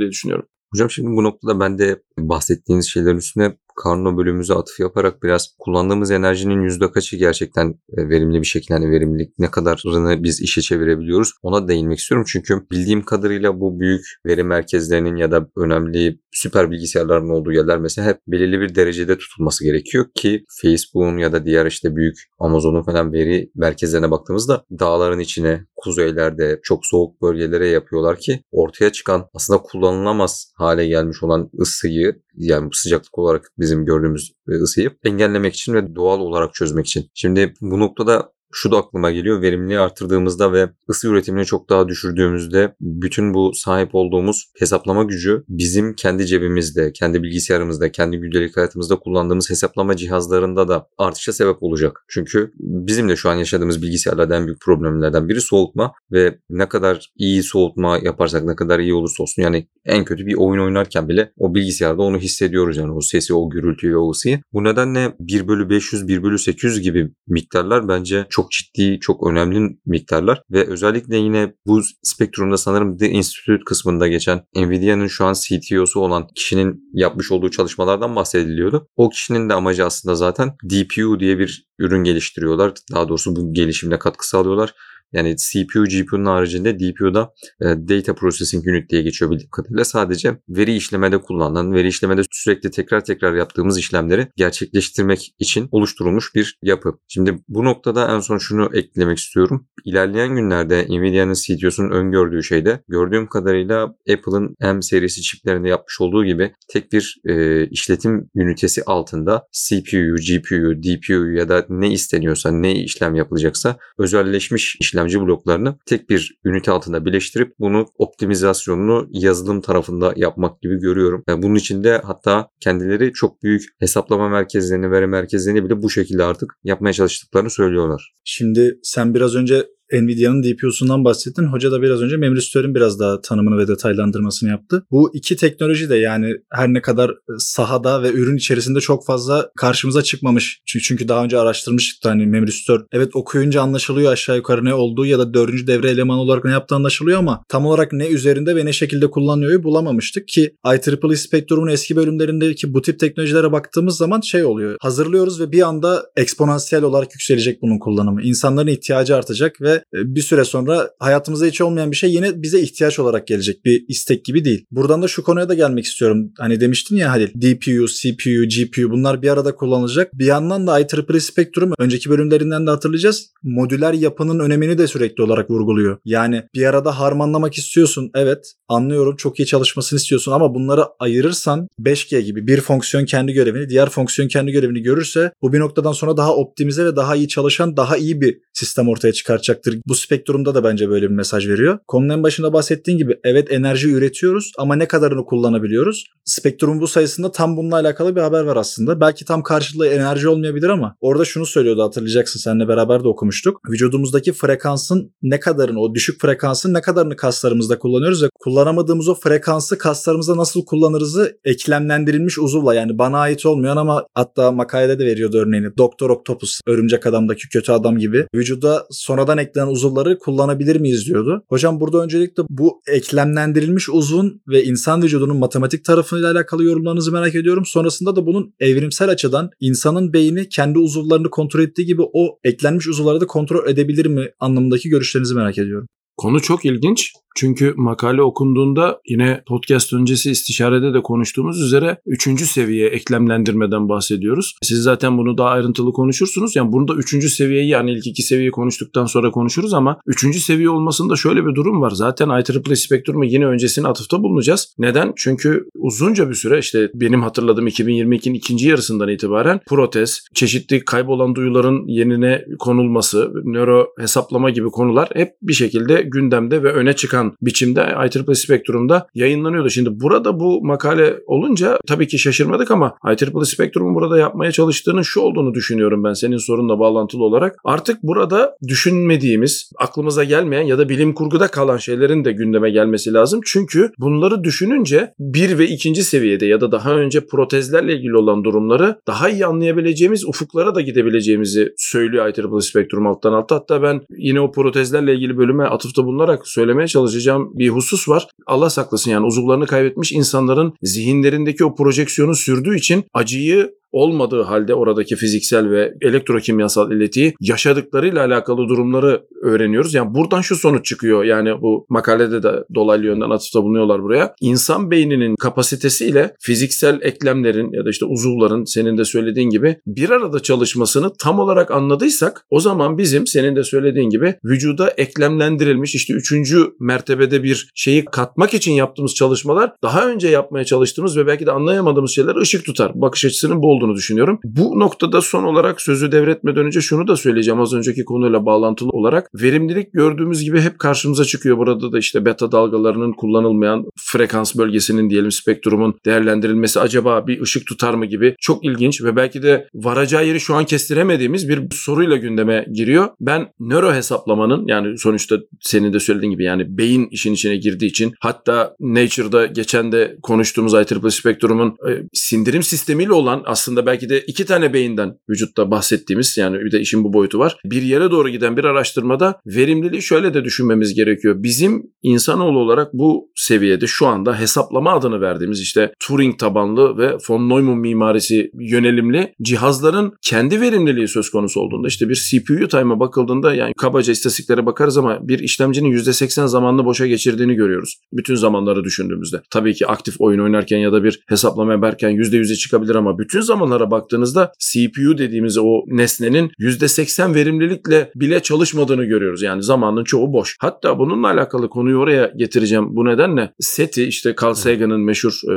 diye 0.00 0.10
düşünüyorum. 0.10 0.46
Hocam 0.72 0.90
şimdi 0.90 1.08
bu 1.16 1.24
noktada 1.24 1.60
ben 1.60 1.78
de 1.78 2.02
bahsettiğiniz 2.18 2.88
şeylerin 2.88 3.16
üstüne 3.16 3.56
Karno 3.82 4.16
bölümümüze 4.16 4.54
atıf 4.54 4.80
yaparak 4.80 5.22
biraz 5.22 5.54
kullandığımız 5.58 6.10
enerjinin 6.10 6.62
yüzde 6.62 6.90
kaçı 6.90 7.16
gerçekten 7.16 7.68
e, 7.68 8.08
verimli 8.08 8.40
bir 8.40 8.46
şekilde 8.46 8.74
hani 8.74 8.90
verimlilik 8.90 9.38
ne 9.38 9.50
kadarını 9.50 10.22
biz 10.22 10.40
işe 10.40 10.60
çevirebiliyoruz 10.60 11.32
ona 11.42 11.68
değinmek 11.68 11.98
istiyorum. 11.98 12.26
Çünkü 12.28 12.66
bildiğim 12.70 13.04
kadarıyla 13.04 13.60
bu 13.60 13.80
büyük 13.80 14.06
veri 14.26 14.44
merkezlerinin 14.44 15.16
ya 15.16 15.30
da 15.30 15.48
önemli 15.56 16.18
süper 16.32 16.70
bilgisayarların 16.70 17.28
olduğu 17.28 17.52
yerler 17.52 17.78
mesela 17.78 18.08
hep 18.08 18.20
belirli 18.26 18.60
bir 18.60 18.74
derecede 18.74 19.18
tutulması 19.18 19.64
gerekiyor 19.64 20.04
ki 20.14 20.44
Facebook'un 20.62 21.18
ya 21.18 21.32
da 21.32 21.46
diğer 21.46 21.66
işte 21.66 21.96
büyük 21.96 22.16
Amazon'un 22.38 22.82
falan 22.82 23.12
veri 23.12 23.50
merkezlerine 23.54 24.10
baktığımızda 24.10 24.64
dağların 24.78 25.18
içine, 25.18 25.66
kuzeylerde, 25.76 26.60
çok 26.62 26.86
soğuk 26.86 27.22
bölgelere 27.22 27.68
yapıyorlar 27.68 28.18
ki 28.18 28.40
ortaya 28.50 28.92
çıkan 28.92 29.28
aslında 29.34 29.62
kullanılamaz 29.62 30.52
hale 30.56 30.86
gelmiş 30.86 31.22
olan 31.22 31.50
ısıyı 31.60 32.22
yani 32.38 32.68
sıcaklık 32.72 33.18
olarak 33.18 33.52
bizim 33.58 33.84
gördüğümüz 33.84 34.32
ısıyı 34.48 34.90
engellemek 35.04 35.54
için 35.54 35.74
ve 35.74 35.94
doğal 35.94 36.20
olarak 36.20 36.54
çözmek 36.54 36.86
için. 36.86 37.10
Şimdi 37.14 37.54
bu 37.60 37.80
noktada 37.80 38.32
şu 38.52 38.72
da 38.72 38.76
aklıma 38.76 39.10
geliyor. 39.10 39.42
Verimliliği 39.42 39.78
artırdığımızda 39.78 40.52
ve 40.52 40.68
ısı 40.90 41.08
üretimini 41.08 41.44
çok 41.44 41.70
daha 41.70 41.88
düşürdüğümüzde 41.88 42.74
bütün 42.80 43.34
bu 43.34 43.52
sahip 43.54 43.90
olduğumuz 43.92 44.52
hesaplama 44.58 45.04
gücü 45.04 45.44
bizim 45.48 45.94
kendi 45.94 46.26
cebimizde, 46.26 46.92
kendi 46.92 47.22
bilgisayarımızda, 47.22 47.92
kendi 47.92 48.16
gündelik 48.16 48.56
hayatımızda 48.56 48.96
kullandığımız 48.96 49.50
hesaplama 49.50 49.96
cihazlarında 49.96 50.68
da 50.68 50.86
artışa 50.98 51.32
sebep 51.32 51.62
olacak. 51.62 52.04
Çünkü 52.08 52.52
bizim 52.58 53.08
de 53.08 53.16
şu 53.16 53.30
an 53.30 53.34
yaşadığımız 53.34 53.82
bilgisayarlardan 53.82 54.46
büyük 54.46 54.60
problemlerden 54.60 55.28
biri 55.28 55.40
soğutma 55.40 55.92
ve 56.12 56.38
ne 56.50 56.68
kadar 56.68 57.12
iyi 57.16 57.42
soğutma 57.42 57.98
yaparsak 58.02 58.44
ne 58.44 58.56
kadar 58.56 58.78
iyi 58.78 58.94
olursa 58.94 59.22
olsun 59.22 59.42
yani 59.42 59.68
en 59.84 60.04
kötü 60.04 60.26
bir 60.26 60.34
oyun 60.34 60.62
oynarken 60.62 61.08
bile 61.08 61.32
o 61.38 61.54
bilgisayarda 61.54 62.02
onu 62.02 62.18
hissediyoruz 62.18 62.76
yani 62.76 62.92
o 62.92 63.00
sesi, 63.00 63.34
o 63.34 63.50
gürültüyü, 63.50 63.96
o 63.96 64.10
ısıyı. 64.10 64.40
Bu 64.52 64.64
nedenle 64.64 65.14
1 65.20 65.48
bölü 65.48 65.70
500, 65.70 66.08
1 66.08 66.22
bölü 66.22 66.38
800 66.38 66.80
gibi 66.80 67.10
miktarlar 67.28 67.88
bence 67.88 68.26
çok 68.30 68.37
ciddi, 68.50 69.00
çok 69.00 69.26
önemli 69.26 69.78
miktarlar 69.86 70.42
ve 70.50 70.66
özellikle 70.66 71.16
yine 71.16 71.54
bu 71.66 71.80
spektrumda 72.02 72.58
sanırım 72.58 72.96
The 72.96 73.10
Institute 73.10 73.64
kısmında 73.66 74.08
geçen 74.08 74.42
Nvidia'nın 74.56 75.06
şu 75.06 75.24
an 75.24 75.32
CTO'su 75.32 76.00
olan 76.00 76.28
kişinin 76.34 76.90
yapmış 76.92 77.32
olduğu 77.32 77.50
çalışmalardan 77.50 78.16
bahsediliyordu. 78.16 78.88
O 78.96 79.08
kişinin 79.08 79.48
de 79.48 79.54
amacı 79.54 79.84
aslında 79.84 80.14
zaten 80.14 80.56
DPU 80.70 81.20
diye 81.20 81.38
bir 81.38 81.68
ürün 81.78 82.04
geliştiriyorlar. 82.04 82.72
Daha 82.92 83.08
doğrusu 83.08 83.36
bu 83.36 83.52
gelişimde 83.52 83.98
katkı 83.98 84.28
sağlıyorlar 84.28 84.74
yani 85.12 85.36
CPU, 85.36 85.84
GPU'nun 85.84 86.26
haricinde 86.26 86.78
DPU'da 86.78 87.32
e, 87.60 87.64
Data 87.64 88.14
Processing 88.14 88.66
Unit 88.66 88.90
diye 88.90 89.02
geçiyor 89.02 89.30
bildiğim 89.30 89.50
kadarıyla. 89.50 89.84
Sadece 89.84 90.40
veri 90.48 90.76
işlemede 90.76 91.20
kullanılan, 91.20 91.72
veri 91.72 91.88
işlemede 91.88 92.22
sürekli 92.30 92.70
tekrar 92.70 93.04
tekrar 93.04 93.34
yaptığımız 93.34 93.78
işlemleri 93.78 94.28
gerçekleştirmek 94.36 95.34
için 95.38 95.68
oluşturulmuş 95.72 96.34
bir 96.34 96.58
yapı. 96.62 96.98
Şimdi 97.08 97.38
bu 97.48 97.64
noktada 97.64 98.14
en 98.14 98.20
son 98.20 98.38
şunu 98.38 98.70
eklemek 98.74 99.18
istiyorum. 99.18 99.68
İlerleyen 99.84 100.34
günlerde 100.34 100.86
Nvidia'nın 100.88 101.34
CTO'sunun 101.34 101.90
öngördüğü 101.90 102.42
şeyde 102.42 102.82
gördüğüm 102.88 103.26
kadarıyla 103.26 103.82
Apple'ın 103.84 104.56
M 104.60 104.82
serisi 104.82 105.22
çiplerinde 105.22 105.68
yapmış 105.68 106.00
olduğu 106.00 106.24
gibi 106.24 106.52
tek 106.72 106.92
bir 106.92 107.20
e, 107.28 107.66
işletim 107.66 108.30
ünitesi 108.34 108.82
altında 108.86 109.46
CPU'yu, 109.52 110.16
GPU'yu, 110.16 110.82
DPU'yu 110.82 111.36
ya 111.36 111.48
da 111.48 111.66
ne 111.68 111.90
isteniyorsa, 111.92 112.50
ne 112.50 112.82
işlem 112.82 113.14
yapılacaksa 113.14 113.76
özelleşmiş 113.98 114.76
işlem 114.80 114.97
işlemci 114.98 115.20
bloklarını 115.20 115.78
tek 115.86 116.10
bir 116.10 116.38
ünite 116.44 116.70
altında 116.70 117.04
birleştirip 117.04 117.54
bunu 117.58 117.86
optimizasyonunu 117.98 119.08
yazılım 119.10 119.60
tarafında 119.60 120.12
yapmak 120.16 120.62
gibi 120.62 120.78
görüyorum. 120.78 121.24
Yani 121.28 121.42
bunun 121.42 121.54
için 121.54 121.84
de 121.84 122.00
hatta 122.04 122.48
kendileri 122.60 123.12
çok 123.12 123.42
büyük 123.42 123.62
hesaplama 123.80 124.28
merkezlerini, 124.28 124.90
veri 124.90 125.06
merkezlerini 125.06 125.64
bile 125.64 125.82
bu 125.82 125.90
şekilde 125.90 126.24
artık 126.24 126.58
yapmaya 126.64 126.92
çalıştıklarını 126.92 127.50
söylüyorlar. 127.50 128.14
Şimdi 128.24 128.78
sen 128.82 129.14
biraz 129.14 129.34
önce 129.34 129.66
Nvidia'nın 129.92 130.42
DPU'sundan 130.42 131.04
bahsettin. 131.04 131.44
Hoca 131.44 131.72
da 131.72 131.82
biraz 131.82 132.02
önce 132.02 132.16
memristörün 132.16 132.74
biraz 132.74 133.00
daha 133.00 133.20
tanımını 133.20 133.58
ve 133.58 133.68
detaylandırmasını 133.68 134.50
yaptı. 134.50 134.84
Bu 134.90 135.10
iki 135.14 135.36
teknoloji 135.36 135.90
de 135.90 135.96
yani 135.96 136.34
her 136.52 136.68
ne 136.68 136.82
kadar 136.82 137.14
sahada 137.38 138.02
ve 138.02 138.12
ürün 138.12 138.36
içerisinde 138.36 138.80
çok 138.80 139.06
fazla 139.06 139.50
karşımıza 139.56 140.02
çıkmamış. 140.02 140.60
Çünkü 140.66 141.08
daha 141.08 141.24
önce 141.24 141.38
araştırmıştık 141.38 142.10
hani 142.10 142.26
memristör. 142.26 142.80
Evet 142.92 143.16
okuyunca 143.16 143.62
anlaşılıyor 143.62 144.12
aşağı 144.12 144.36
yukarı 144.36 144.64
ne 144.64 144.74
olduğu 144.74 145.06
ya 145.06 145.18
da 145.18 145.34
dördüncü 145.34 145.66
devre 145.66 145.90
elemanı 145.90 146.20
olarak 146.20 146.44
ne 146.44 146.50
yaptığı 146.50 146.74
anlaşılıyor 146.74 147.18
ama 147.18 147.42
tam 147.48 147.66
olarak 147.66 147.92
ne 147.92 148.06
üzerinde 148.06 148.56
ve 148.56 148.64
ne 148.64 148.72
şekilde 148.72 149.10
kullanılıyor 149.10 149.62
bulamamıştık 149.62 150.28
ki 150.28 150.54
IEEE 150.66 151.16
Spectrum'un 151.16 151.70
eski 151.70 151.96
bölümlerindeki 151.96 152.74
bu 152.74 152.82
tip 152.82 153.00
teknolojilere 153.00 153.52
baktığımız 153.52 153.96
zaman 153.96 154.20
şey 154.20 154.44
oluyor. 154.44 154.76
Hazırlıyoruz 154.80 155.40
ve 155.40 155.52
bir 155.52 155.62
anda 155.62 156.06
eksponansiyel 156.16 156.84
olarak 156.84 157.14
yükselecek 157.14 157.62
bunun 157.62 157.78
kullanımı. 157.78 158.22
İnsanların 158.22 158.66
ihtiyacı 158.66 159.16
artacak 159.16 159.60
ve 159.60 159.77
e, 159.78 160.14
bir 160.14 160.20
süre 160.20 160.44
sonra 160.44 160.90
hayatımızda 160.98 161.46
hiç 161.46 161.60
olmayan 161.60 161.90
bir 161.90 161.96
şey 161.96 162.12
yine 162.12 162.42
bize 162.42 162.60
ihtiyaç 162.60 162.98
olarak 162.98 163.26
gelecek. 163.26 163.64
Bir 163.64 163.84
istek 163.88 164.24
gibi 164.24 164.44
değil. 164.44 164.66
Buradan 164.70 165.02
da 165.02 165.08
şu 165.08 165.22
konuya 165.22 165.48
da 165.48 165.54
gelmek 165.54 165.84
istiyorum. 165.84 166.32
Hani 166.38 166.60
demiştin 166.60 166.96
ya 166.96 167.10
Halil 167.10 167.28
DPU, 167.28 167.86
CPU, 167.86 168.48
GPU 168.48 168.90
bunlar 168.90 169.22
bir 169.22 169.28
arada 169.28 169.54
kullanılacak. 169.54 170.18
Bir 170.18 170.24
yandan 170.24 170.66
da 170.66 170.78
IEEE 170.78 171.20
Spectrum 171.20 171.72
önceki 171.78 172.10
bölümlerinden 172.10 172.66
de 172.66 172.70
hatırlayacağız. 172.70 173.30
Modüler 173.42 173.92
yapının 173.92 174.38
önemini 174.38 174.78
de 174.78 174.86
sürekli 174.86 175.22
olarak 175.22 175.50
vurguluyor. 175.50 175.98
Yani 176.04 176.42
bir 176.54 176.66
arada 176.66 176.98
harmanlamak 176.98 177.58
istiyorsun. 177.58 178.10
Evet 178.14 178.52
anlıyorum 178.68 179.16
çok 179.16 179.40
iyi 179.40 179.46
çalışmasını 179.46 179.96
istiyorsun 179.96 180.32
ama 180.32 180.54
bunları 180.54 180.84
ayırırsan 180.98 181.68
5G 181.80 182.20
gibi 182.20 182.46
bir 182.46 182.60
fonksiyon 182.60 183.04
kendi 183.04 183.32
görevini 183.32 183.68
diğer 183.68 183.88
fonksiyon 183.88 184.28
kendi 184.28 184.52
görevini 184.52 184.82
görürse 184.82 185.32
bu 185.42 185.52
bir 185.52 185.60
noktadan 185.60 185.92
sonra 185.92 186.16
daha 186.16 186.34
optimize 186.34 186.84
ve 186.84 186.96
daha 186.96 187.16
iyi 187.16 187.28
çalışan 187.28 187.76
daha 187.76 187.96
iyi 187.96 188.20
bir 188.20 188.38
sistem 188.52 188.88
ortaya 188.88 189.12
çıkartacaktır. 189.12 189.67
Bu 189.86 189.94
spektrumda 189.94 190.54
da 190.54 190.64
bence 190.64 190.88
böyle 190.88 191.10
bir 191.10 191.14
mesaj 191.14 191.48
veriyor. 191.48 191.78
Konunun 191.88 192.12
en 192.12 192.22
başında 192.22 192.52
bahsettiğin 192.52 192.98
gibi 192.98 193.18
evet 193.24 193.52
enerji 193.52 193.90
üretiyoruz 193.90 194.52
ama 194.58 194.76
ne 194.76 194.88
kadarını 194.88 195.24
kullanabiliyoruz? 195.24 196.04
Spektrumun 196.24 196.80
bu 196.80 196.86
sayısında 196.86 197.32
tam 197.32 197.56
bununla 197.56 197.76
alakalı 197.76 198.16
bir 198.16 198.20
haber 198.20 198.44
var 198.44 198.56
aslında. 198.56 199.00
Belki 199.00 199.24
tam 199.24 199.42
karşılığı 199.42 199.86
enerji 199.86 200.28
olmayabilir 200.28 200.68
ama 200.68 200.96
orada 201.00 201.24
şunu 201.24 201.46
söylüyordu 201.46 201.82
hatırlayacaksın 201.82 202.40
seninle 202.40 202.68
beraber 202.68 203.04
de 203.04 203.08
okumuştuk. 203.08 203.60
Vücudumuzdaki 203.70 204.32
frekansın 204.32 205.12
ne 205.22 205.40
kadarını 205.40 205.80
o 205.80 205.94
düşük 205.94 206.20
frekansın 206.20 206.74
ne 206.74 206.80
kadarını 206.80 207.16
kaslarımızda 207.16 207.78
kullanıyoruz 207.78 208.22
ve 208.22 208.28
kullanamadığımız 208.40 209.08
o 209.08 209.14
frekansı 209.14 209.78
kaslarımızda 209.78 210.36
nasıl 210.36 210.64
kullanırızı 210.64 211.38
eklemlendirilmiş 211.44 212.38
uzuvla 212.38 212.74
yani 212.74 212.98
bana 212.98 213.18
ait 213.18 213.46
olmayan 213.46 213.76
ama 213.76 214.06
hatta 214.14 214.52
makalede 214.52 214.98
de 214.98 215.06
veriyordu 215.06 215.38
örneğini. 215.38 215.76
Doktor 215.78 216.10
Octopus, 216.10 216.60
örümcek 216.66 217.06
adamdaki 217.06 217.48
kötü 217.48 217.72
adam 217.72 217.98
gibi 217.98 218.26
vücuda 218.34 218.86
sonradan 218.90 219.38
eklenen 219.58 219.72
uzuvları 219.72 220.18
kullanabilir 220.18 220.80
miyiz 220.80 221.06
diyordu. 221.06 221.44
Hocam 221.48 221.80
burada 221.80 221.98
öncelikle 222.04 222.42
bu 222.48 222.82
eklemlendirilmiş 222.86 223.88
uzun 223.88 224.42
ve 224.48 224.64
insan 224.64 225.02
vücudunun 225.02 225.36
matematik 225.36 225.84
tarafıyla 225.84 226.32
alakalı 226.32 226.64
yorumlarınızı 226.64 227.12
merak 227.12 227.34
ediyorum. 227.34 227.66
Sonrasında 227.66 228.16
da 228.16 228.26
bunun 228.26 228.54
evrimsel 228.60 229.08
açıdan 229.08 229.50
insanın 229.60 230.12
beyni 230.12 230.48
kendi 230.48 230.78
uzuvlarını 230.78 231.30
kontrol 231.30 231.60
ettiği 231.60 231.86
gibi 231.86 232.02
o 232.12 232.38
eklenmiş 232.44 232.88
uzuvları 232.88 233.20
da 233.20 233.26
kontrol 233.26 233.68
edebilir 233.68 234.06
mi 234.06 234.30
anlamındaki 234.40 234.88
görüşlerinizi 234.88 235.34
merak 235.34 235.58
ediyorum. 235.58 235.88
Konu 236.18 236.42
çok 236.42 236.64
ilginç. 236.64 237.12
Çünkü 237.38 237.74
makale 237.76 238.22
okunduğunda 238.22 239.00
yine 239.08 239.42
podcast 239.46 239.92
öncesi 239.92 240.30
istişarede 240.30 240.94
de 240.94 241.02
konuştuğumuz 241.02 241.60
üzere 241.60 241.98
3. 242.06 242.42
seviye 242.42 242.88
eklemlendirmeden 242.88 243.88
bahsediyoruz. 243.88 244.56
Siz 244.62 244.78
zaten 244.78 245.18
bunu 245.18 245.38
daha 245.38 245.48
ayrıntılı 245.48 245.92
konuşursunuz. 245.92 246.56
Yani 246.56 246.72
bunu 246.72 246.88
da 246.88 246.94
3. 246.94 247.32
seviyeyi 247.32 247.68
yani 247.68 247.92
ilk 247.92 248.06
iki 248.06 248.22
seviyeyi 248.22 248.50
konuştuktan 248.50 249.06
sonra 249.06 249.30
konuşuruz 249.30 249.74
ama 249.74 250.00
3. 250.06 250.36
seviye 250.36 250.70
olmasında 250.70 251.16
şöyle 251.16 251.46
bir 251.46 251.54
durum 251.54 251.80
var. 251.80 251.90
Zaten 251.90 252.28
IEEE 252.28 252.76
Spectrum'u 252.76 253.24
yine 253.24 253.46
öncesine 253.46 253.88
atıfta 253.88 254.22
bulunacağız. 254.22 254.74
Neden? 254.78 255.12
Çünkü 255.16 255.64
uzunca 255.74 256.28
bir 256.28 256.34
süre 256.34 256.58
işte 256.58 256.90
benim 256.94 257.22
hatırladığım 257.22 257.68
2022'nin 257.68 258.34
ikinci 258.34 258.68
yarısından 258.68 259.08
itibaren 259.08 259.60
protez, 259.66 260.24
çeşitli 260.34 260.84
kaybolan 260.84 261.34
duyuların 261.34 261.86
yenine 261.86 262.44
konulması, 262.58 263.32
nöro 263.44 263.86
hesaplama 263.98 264.50
gibi 264.50 264.68
konular 264.68 265.08
hep 265.14 265.32
bir 265.42 265.52
şekilde 265.52 266.07
gündemde 266.10 266.62
ve 266.62 266.72
öne 266.72 266.92
çıkan 266.92 267.32
biçimde 267.42 267.80
IEEE 267.80 268.34
Spectrum'da 268.34 269.06
yayınlanıyordu. 269.14 269.70
Şimdi 269.70 270.00
burada 270.00 270.40
bu 270.40 270.64
makale 270.64 271.16
olunca 271.26 271.78
tabii 271.86 272.08
ki 272.08 272.18
şaşırmadık 272.18 272.70
ama 272.70 272.94
IEEE 273.06 273.44
Spectrum'un 273.44 273.94
burada 273.94 274.18
yapmaya 274.18 274.52
çalıştığının 274.52 275.02
şu 275.02 275.20
olduğunu 275.20 275.54
düşünüyorum 275.54 276.04
ben 276.04 276.12
senin 276.12 276.36
sorunla 276.36 276.78
bağlantılı 276.78 277.24
olarak. 277.24 277.56
Artık 277.64 278.02
burada 278.02 278.56
düşünmediğimiz, 278.68 279.70
aklımıza 279.78 280.24
gelmeyen 280.24 280.62
ya 280.62 280.78
da 280.78 280.88
bilim 280.88 281.14
kurguda 281.14 281.48
kalan 281.48 281.76
şeylerin 281.76 282.24
de 282.24 282.32
gündeme 282.32 282.70
gelmesi 282.70 283.12
lazım. 283.12 283.40
Çünkü 283.44 283.90
bunları 283.98 284.44
düşününce 284.44 285.14
bir 285.18 285.58
ve 285.58 285.68
ikinci 285.68 286.02
seviyede 286.02 286.46
ya 286.46 286.60
da 286.60 286.72
daha 286.72 286.94
önce 286.94 287.26
protezlerle 287.26 287.96
ilgili 287.96 288.16
olan 288.16 288.44
durumları 288.44 288.96
daha 289.06 289.28
iyi 289.28 289.46
anlayabileceğimiz 289.46 290.24
ufuklara 290.24 290.74
da 290.74 290.80
gidebileceğimizi 290.80 291.72
söylüyor 291.76 292.26
IEEE 292.26 292.60
Spectrum 292.60 293.06
alttan 293.06 293.32
alta. 293.32 293.56
Hatta 293.56 293.82
ben 293.82 294.00
yine 294.10 294.40
o 294.40 294.52
protezlerle 294.52 295.14
ilgili 295.14 295.38
bölüme 295.38 295.64
atıfta 295.64 295.97
bulunarak 296.04 296.48
söylemeye 296.48 296.88
çalışacağım 296.88 297.50
bir 297.54 297.68
husus 297.68 298.08
var. 298.08 298.28
Allah 298.46 298.70
saklasın 298.70 299.10
yani 299.10 299.26
uzuvlarını 299.26 299.66
kaybetmiş 299.66 300.12
insanların 300.12 300.72
zihinlerindeki 300.82 301.64
o 301.64 301.74
projeksiyonu 301.74 302.34
sürdüğü 302.34 302.76
için 302.76 303.04
acıyı 303.14 303.77
olmadığı 303.92 304.42
halde 304.42 304.74
oradaki 304.74 305.16
fiziksel 305.16 305.70
ve 305.70 305.94
elektrokimyasal 306.00 306.92
iletiyi 306.92 307.34
yaşadıklarıyla 307.40 308.24
alakalı 308.24 308.68
durumları 308.68 309.22
öğreniyoruz. 309.42 309.94
Yani 309.94 310.14
buradan 310.14 310.40
şu 310.40 310.56
sonuç 310.56 310.84
çıkıyor. 310.84 311.24
Yani 311.24 311.62
bu 311.62 311.86
makalede 311.88 312.42
de 312.42 312.64
dolaylı 312.74 313.06
yönden 313.06 313.30
atıfta 313.30 313.62
bulunuyorlar 313.62 314.02
buraya. 314.02 314.34
İnsan 314.40 314.90
beyninin 314.90 315.36
kapasitesiyle 315.36 316.34
fiziksel 316.40 316.98
eklemlerin 317.02 317.72
ya 317.72 317.84
da 317.84 317.90
işte 317.90 318.04
uzuvların 318.04 318.64
senin 318.64 318.98
de 318.98 319.04
söylediğin 319.04 319.50
gibi 319.50 319.76
bir 319.86 320.10
arada 320.10 320.40
çalışmasını 320.40 321.12
tam 321.18 321.38
olarak 321.38 321.70
anladıysak 321.70 322.46
o 322.50 322.60
zaman 322.60 322.98
bizim 322.98 323.26
senin 323.26 323.56
de 323.56 323.64
söylediğin 323.64 324.10
gibi 324.10 324.34
vücuda 324.44 324.90
eklemlendirilmiş 324.90 325.94
işte 325.94 326.14
üçüncü 326.14 326.64
mertebede 326.80 327.42
bir 327.42 327.70
şeyi 327.74 328.04
katmak 328.04 328.54
için 328.54 328.72
yaptığımız 328.72 329.14
çalışmalar 329.14 329.72
daha 329.82 330.08
önce 330.08 330.28
yapmaya 330.28 330.64
çalıştığımız 330.64 331.16
ve 331.16 331.26
belki 331.26 331.46
de 331.46 331.52
anlayamadığımız 331.52 332.14
şeyler 332.14 332.36
ışık 332.36 332.64
tutar. 332.64 332.92
Bakış 332.94 333.24
açısının 333.24 333.62
bu 333.62 333.77
olduğunu 333.78 333.94
düşünüyorum. 333.94 334.38
Bu 334.44 334.78
noktada 334.78 335.20
son 335.20 335.44
olarak 335.44 335.80
sözü 335.80 336.12
devretmeden 336.12 336.66
önce 336.66 336.80
şunu 336.80 337.08
da 337.08 337.16
söyleyeceğim 337.16 337.60
az 337.60 337.74
önceki 337.74 338.04
konuyla 338.04 338.46
bağlantılı 338.46 338.90
olarak. 338.90 339.30
Verimlilik 339.34 339.92
gördüğümüz 339.92 340.44
gibi 340.44 340.60
hep 340.60 340.78
karşımıza 340.78 341.24
çıkıyor. 341.24 341.58
Burada 341.58 341.92
da 341.92 341.98
işte 341.98 342.24
beta 342.24 342.52
dalgalarının 342.52 343.12
kullanılmayan 343.12 343.84
frekans 343.96 344.56
bölgesinin 344.56 345.10
diyelim 345.10 345.32
spektrumun 345.32 345.94
değerlendirilmesi 346.06 346.80
acaba 346.80 347.26
bir 347.26 347.40
ışık 347.40 347.66
tutar 347.66 347.94
mı 347.94 348.06
gibi 348.06 348.34
çok 348.40 348.64
ilginç 348.64 349.02
ve 349.02 349.16
belki 349.16 349.42
de 349.42 349.68
varacağı 349.74 350.26
yeri 350.26 350.40
şu 350.40 350.54
an 350.54 350.64
kestiremediğimiz 350.64 351.48
bir 351.48 351.60
soruyla 351.72 352.16
gündeme 352.16 352.66
giriyor. 352.72 353.08
Ben 353.20 353.48
nöro 353.60 353.92
hesaplamanın 353.92 354.66
yani 354.66 354.98
sonuçta 354.98 355.38
senin 355.60 355.92
de 355.92 356.00
söylediğin 356.00 356.32
gibi 356.32 356.44
yani 356.44 356.78
beyin 356.78 357.08
işin 357.10 357.32
içine 357.32 357.56
girdiği 357.56 357.86
için 357.86 358.12
hatta 358.20 358.74
Nature'da 358.80 359.46
geçen 359.46 359.92
de 359.92 360.16
konuştuğumuz 360.22 360.72
IEEE 360.72 361.10
spektrumun 361.10 361.68
e, 361.68 361.90
sindirim 362.12 362.62
sistemiyle 362.62 363.12
olan 363.12 363.42
aslında 363.46 363.67
aslında 363.68 363.86
belki 363.86 364.08
de 364.08 364.20
iki 364.20 364.44
tane 364.44 364.72
beyinden 364.72 365.14
vücutta 365.30 365.70
bahsettiğimiz 365.70 366.36
yani 366.38 366.58
bir 366.58 366.72
de 366.72 366.80
işin 366.80 367.04
bu 367.04 367.12
boyutu 367.12 367.38
var. 367.38 367.56
Bir 367.64 367.82
yere 367.82 368.10
doğru 368.10 368.28
giden 368.28 368.56
bir 368.56 368.64
araştırmada 368.64 369.40
verimliliği 369.46 370.02
şöyle 370.02 370.34
de 370.34 370.44
düşünmemiz 370.44 370.94
gerekiyor. 370.94 371.34
Bizim 371.38 371.82
insanoğlu 372.02 372.58
olarak 372.58 372.92
bu 372.92 373.30
seviyede 373.34 373.86
şu 373.86 374.06
anda 374.06 374.40
hesaplama 374.40 374.92
adını 374.92 375.20
verdiğimiz 375.20 375.60
işte 375.60 375.92
Turing 376.00 376.38
tabanlı 376.38 376.98
ve 376.98 377.16
von 377.28 377.48
Neumann 377.48 377.78
mimarisi 377.78 378.50
yönelimli 378.60 379.32
cihazların 379.42 380.12
kendi 380.22 380.60
verimliliği 380.60 381.08
söz 381.08 381.30
konusu 381.30 381.60
olduğunda 381.60 381.88
işte 381.88 382.08
bir 382.08 382.14
CPU 382.30 382.68
time'a 382.68 383.00
bakıldığında 383.00 383.54
yani 383.54 383.72
kabaca 383.74 384.12
istatistiklere 384.12 384.66
bakarız 384.66 384.98
ama 384.98 385.28
bir 385.28 385.38
işlemcinin 385.38 385.92
%80 385.92 386.48
zamanını 386.48 386.84
boşa 386.84 387.06
geçirdiğini 387.06 387.54
görüyoruz. 387.54 388.00
Bütün 388.12 388.34
zamanları 388.34 388.84
düşündüğümüzde. 388.84 389.40
Tabii 389.50 389.74
ki 389.74 389.86
aktif 389.86 390.14
oyun 390.18 390.40
oynarken 390.40 390.78
ya 390.78 390.92
da 390.92 391.04
bir 391.04 391.20
hesaplama 391.28 391.72
yaparken 391.72 392.10
%100'e 392.10 392.56
çıkabilir 392.56 392.94
ama 392.94 393.18
bütün 393.18 393.40
zaman 393.40 393.57
zamanlara 393.58 393.90
baktığınızda 393.90 394.52
CPU 394.58 395.18
dediğimiz 395.18 395.58
o 395.58 395.82
nesnenin 395.86 396.50
%80 396.60 397.34
verimlilikle 397.34 398.10
bile 398.14 398.40
çalışmadığını 398.40 399.04
görüyoruz. 399.04 399.42
Yani 399.42 399.62
zamanın 399.62 400.04
çoğu 400.04 400.32
boş. 400.32 400.56
Hatta 400.60 400.98
bununla 400.98 401.26
alakalı 401.26 401.68
konuyu 401.68 401.96
oraya 401.96 402.32
getireceğim. 402.36 402.96
Bu 402.96 403.04
nedenle 403.04 403.52
SETI 403.60 404.04
işte 404.04 404.34
Carl 404.42 404.54
Sagan'ın 404.54 405.00
meşhur 405.00 405.32
e, 405.32 405.54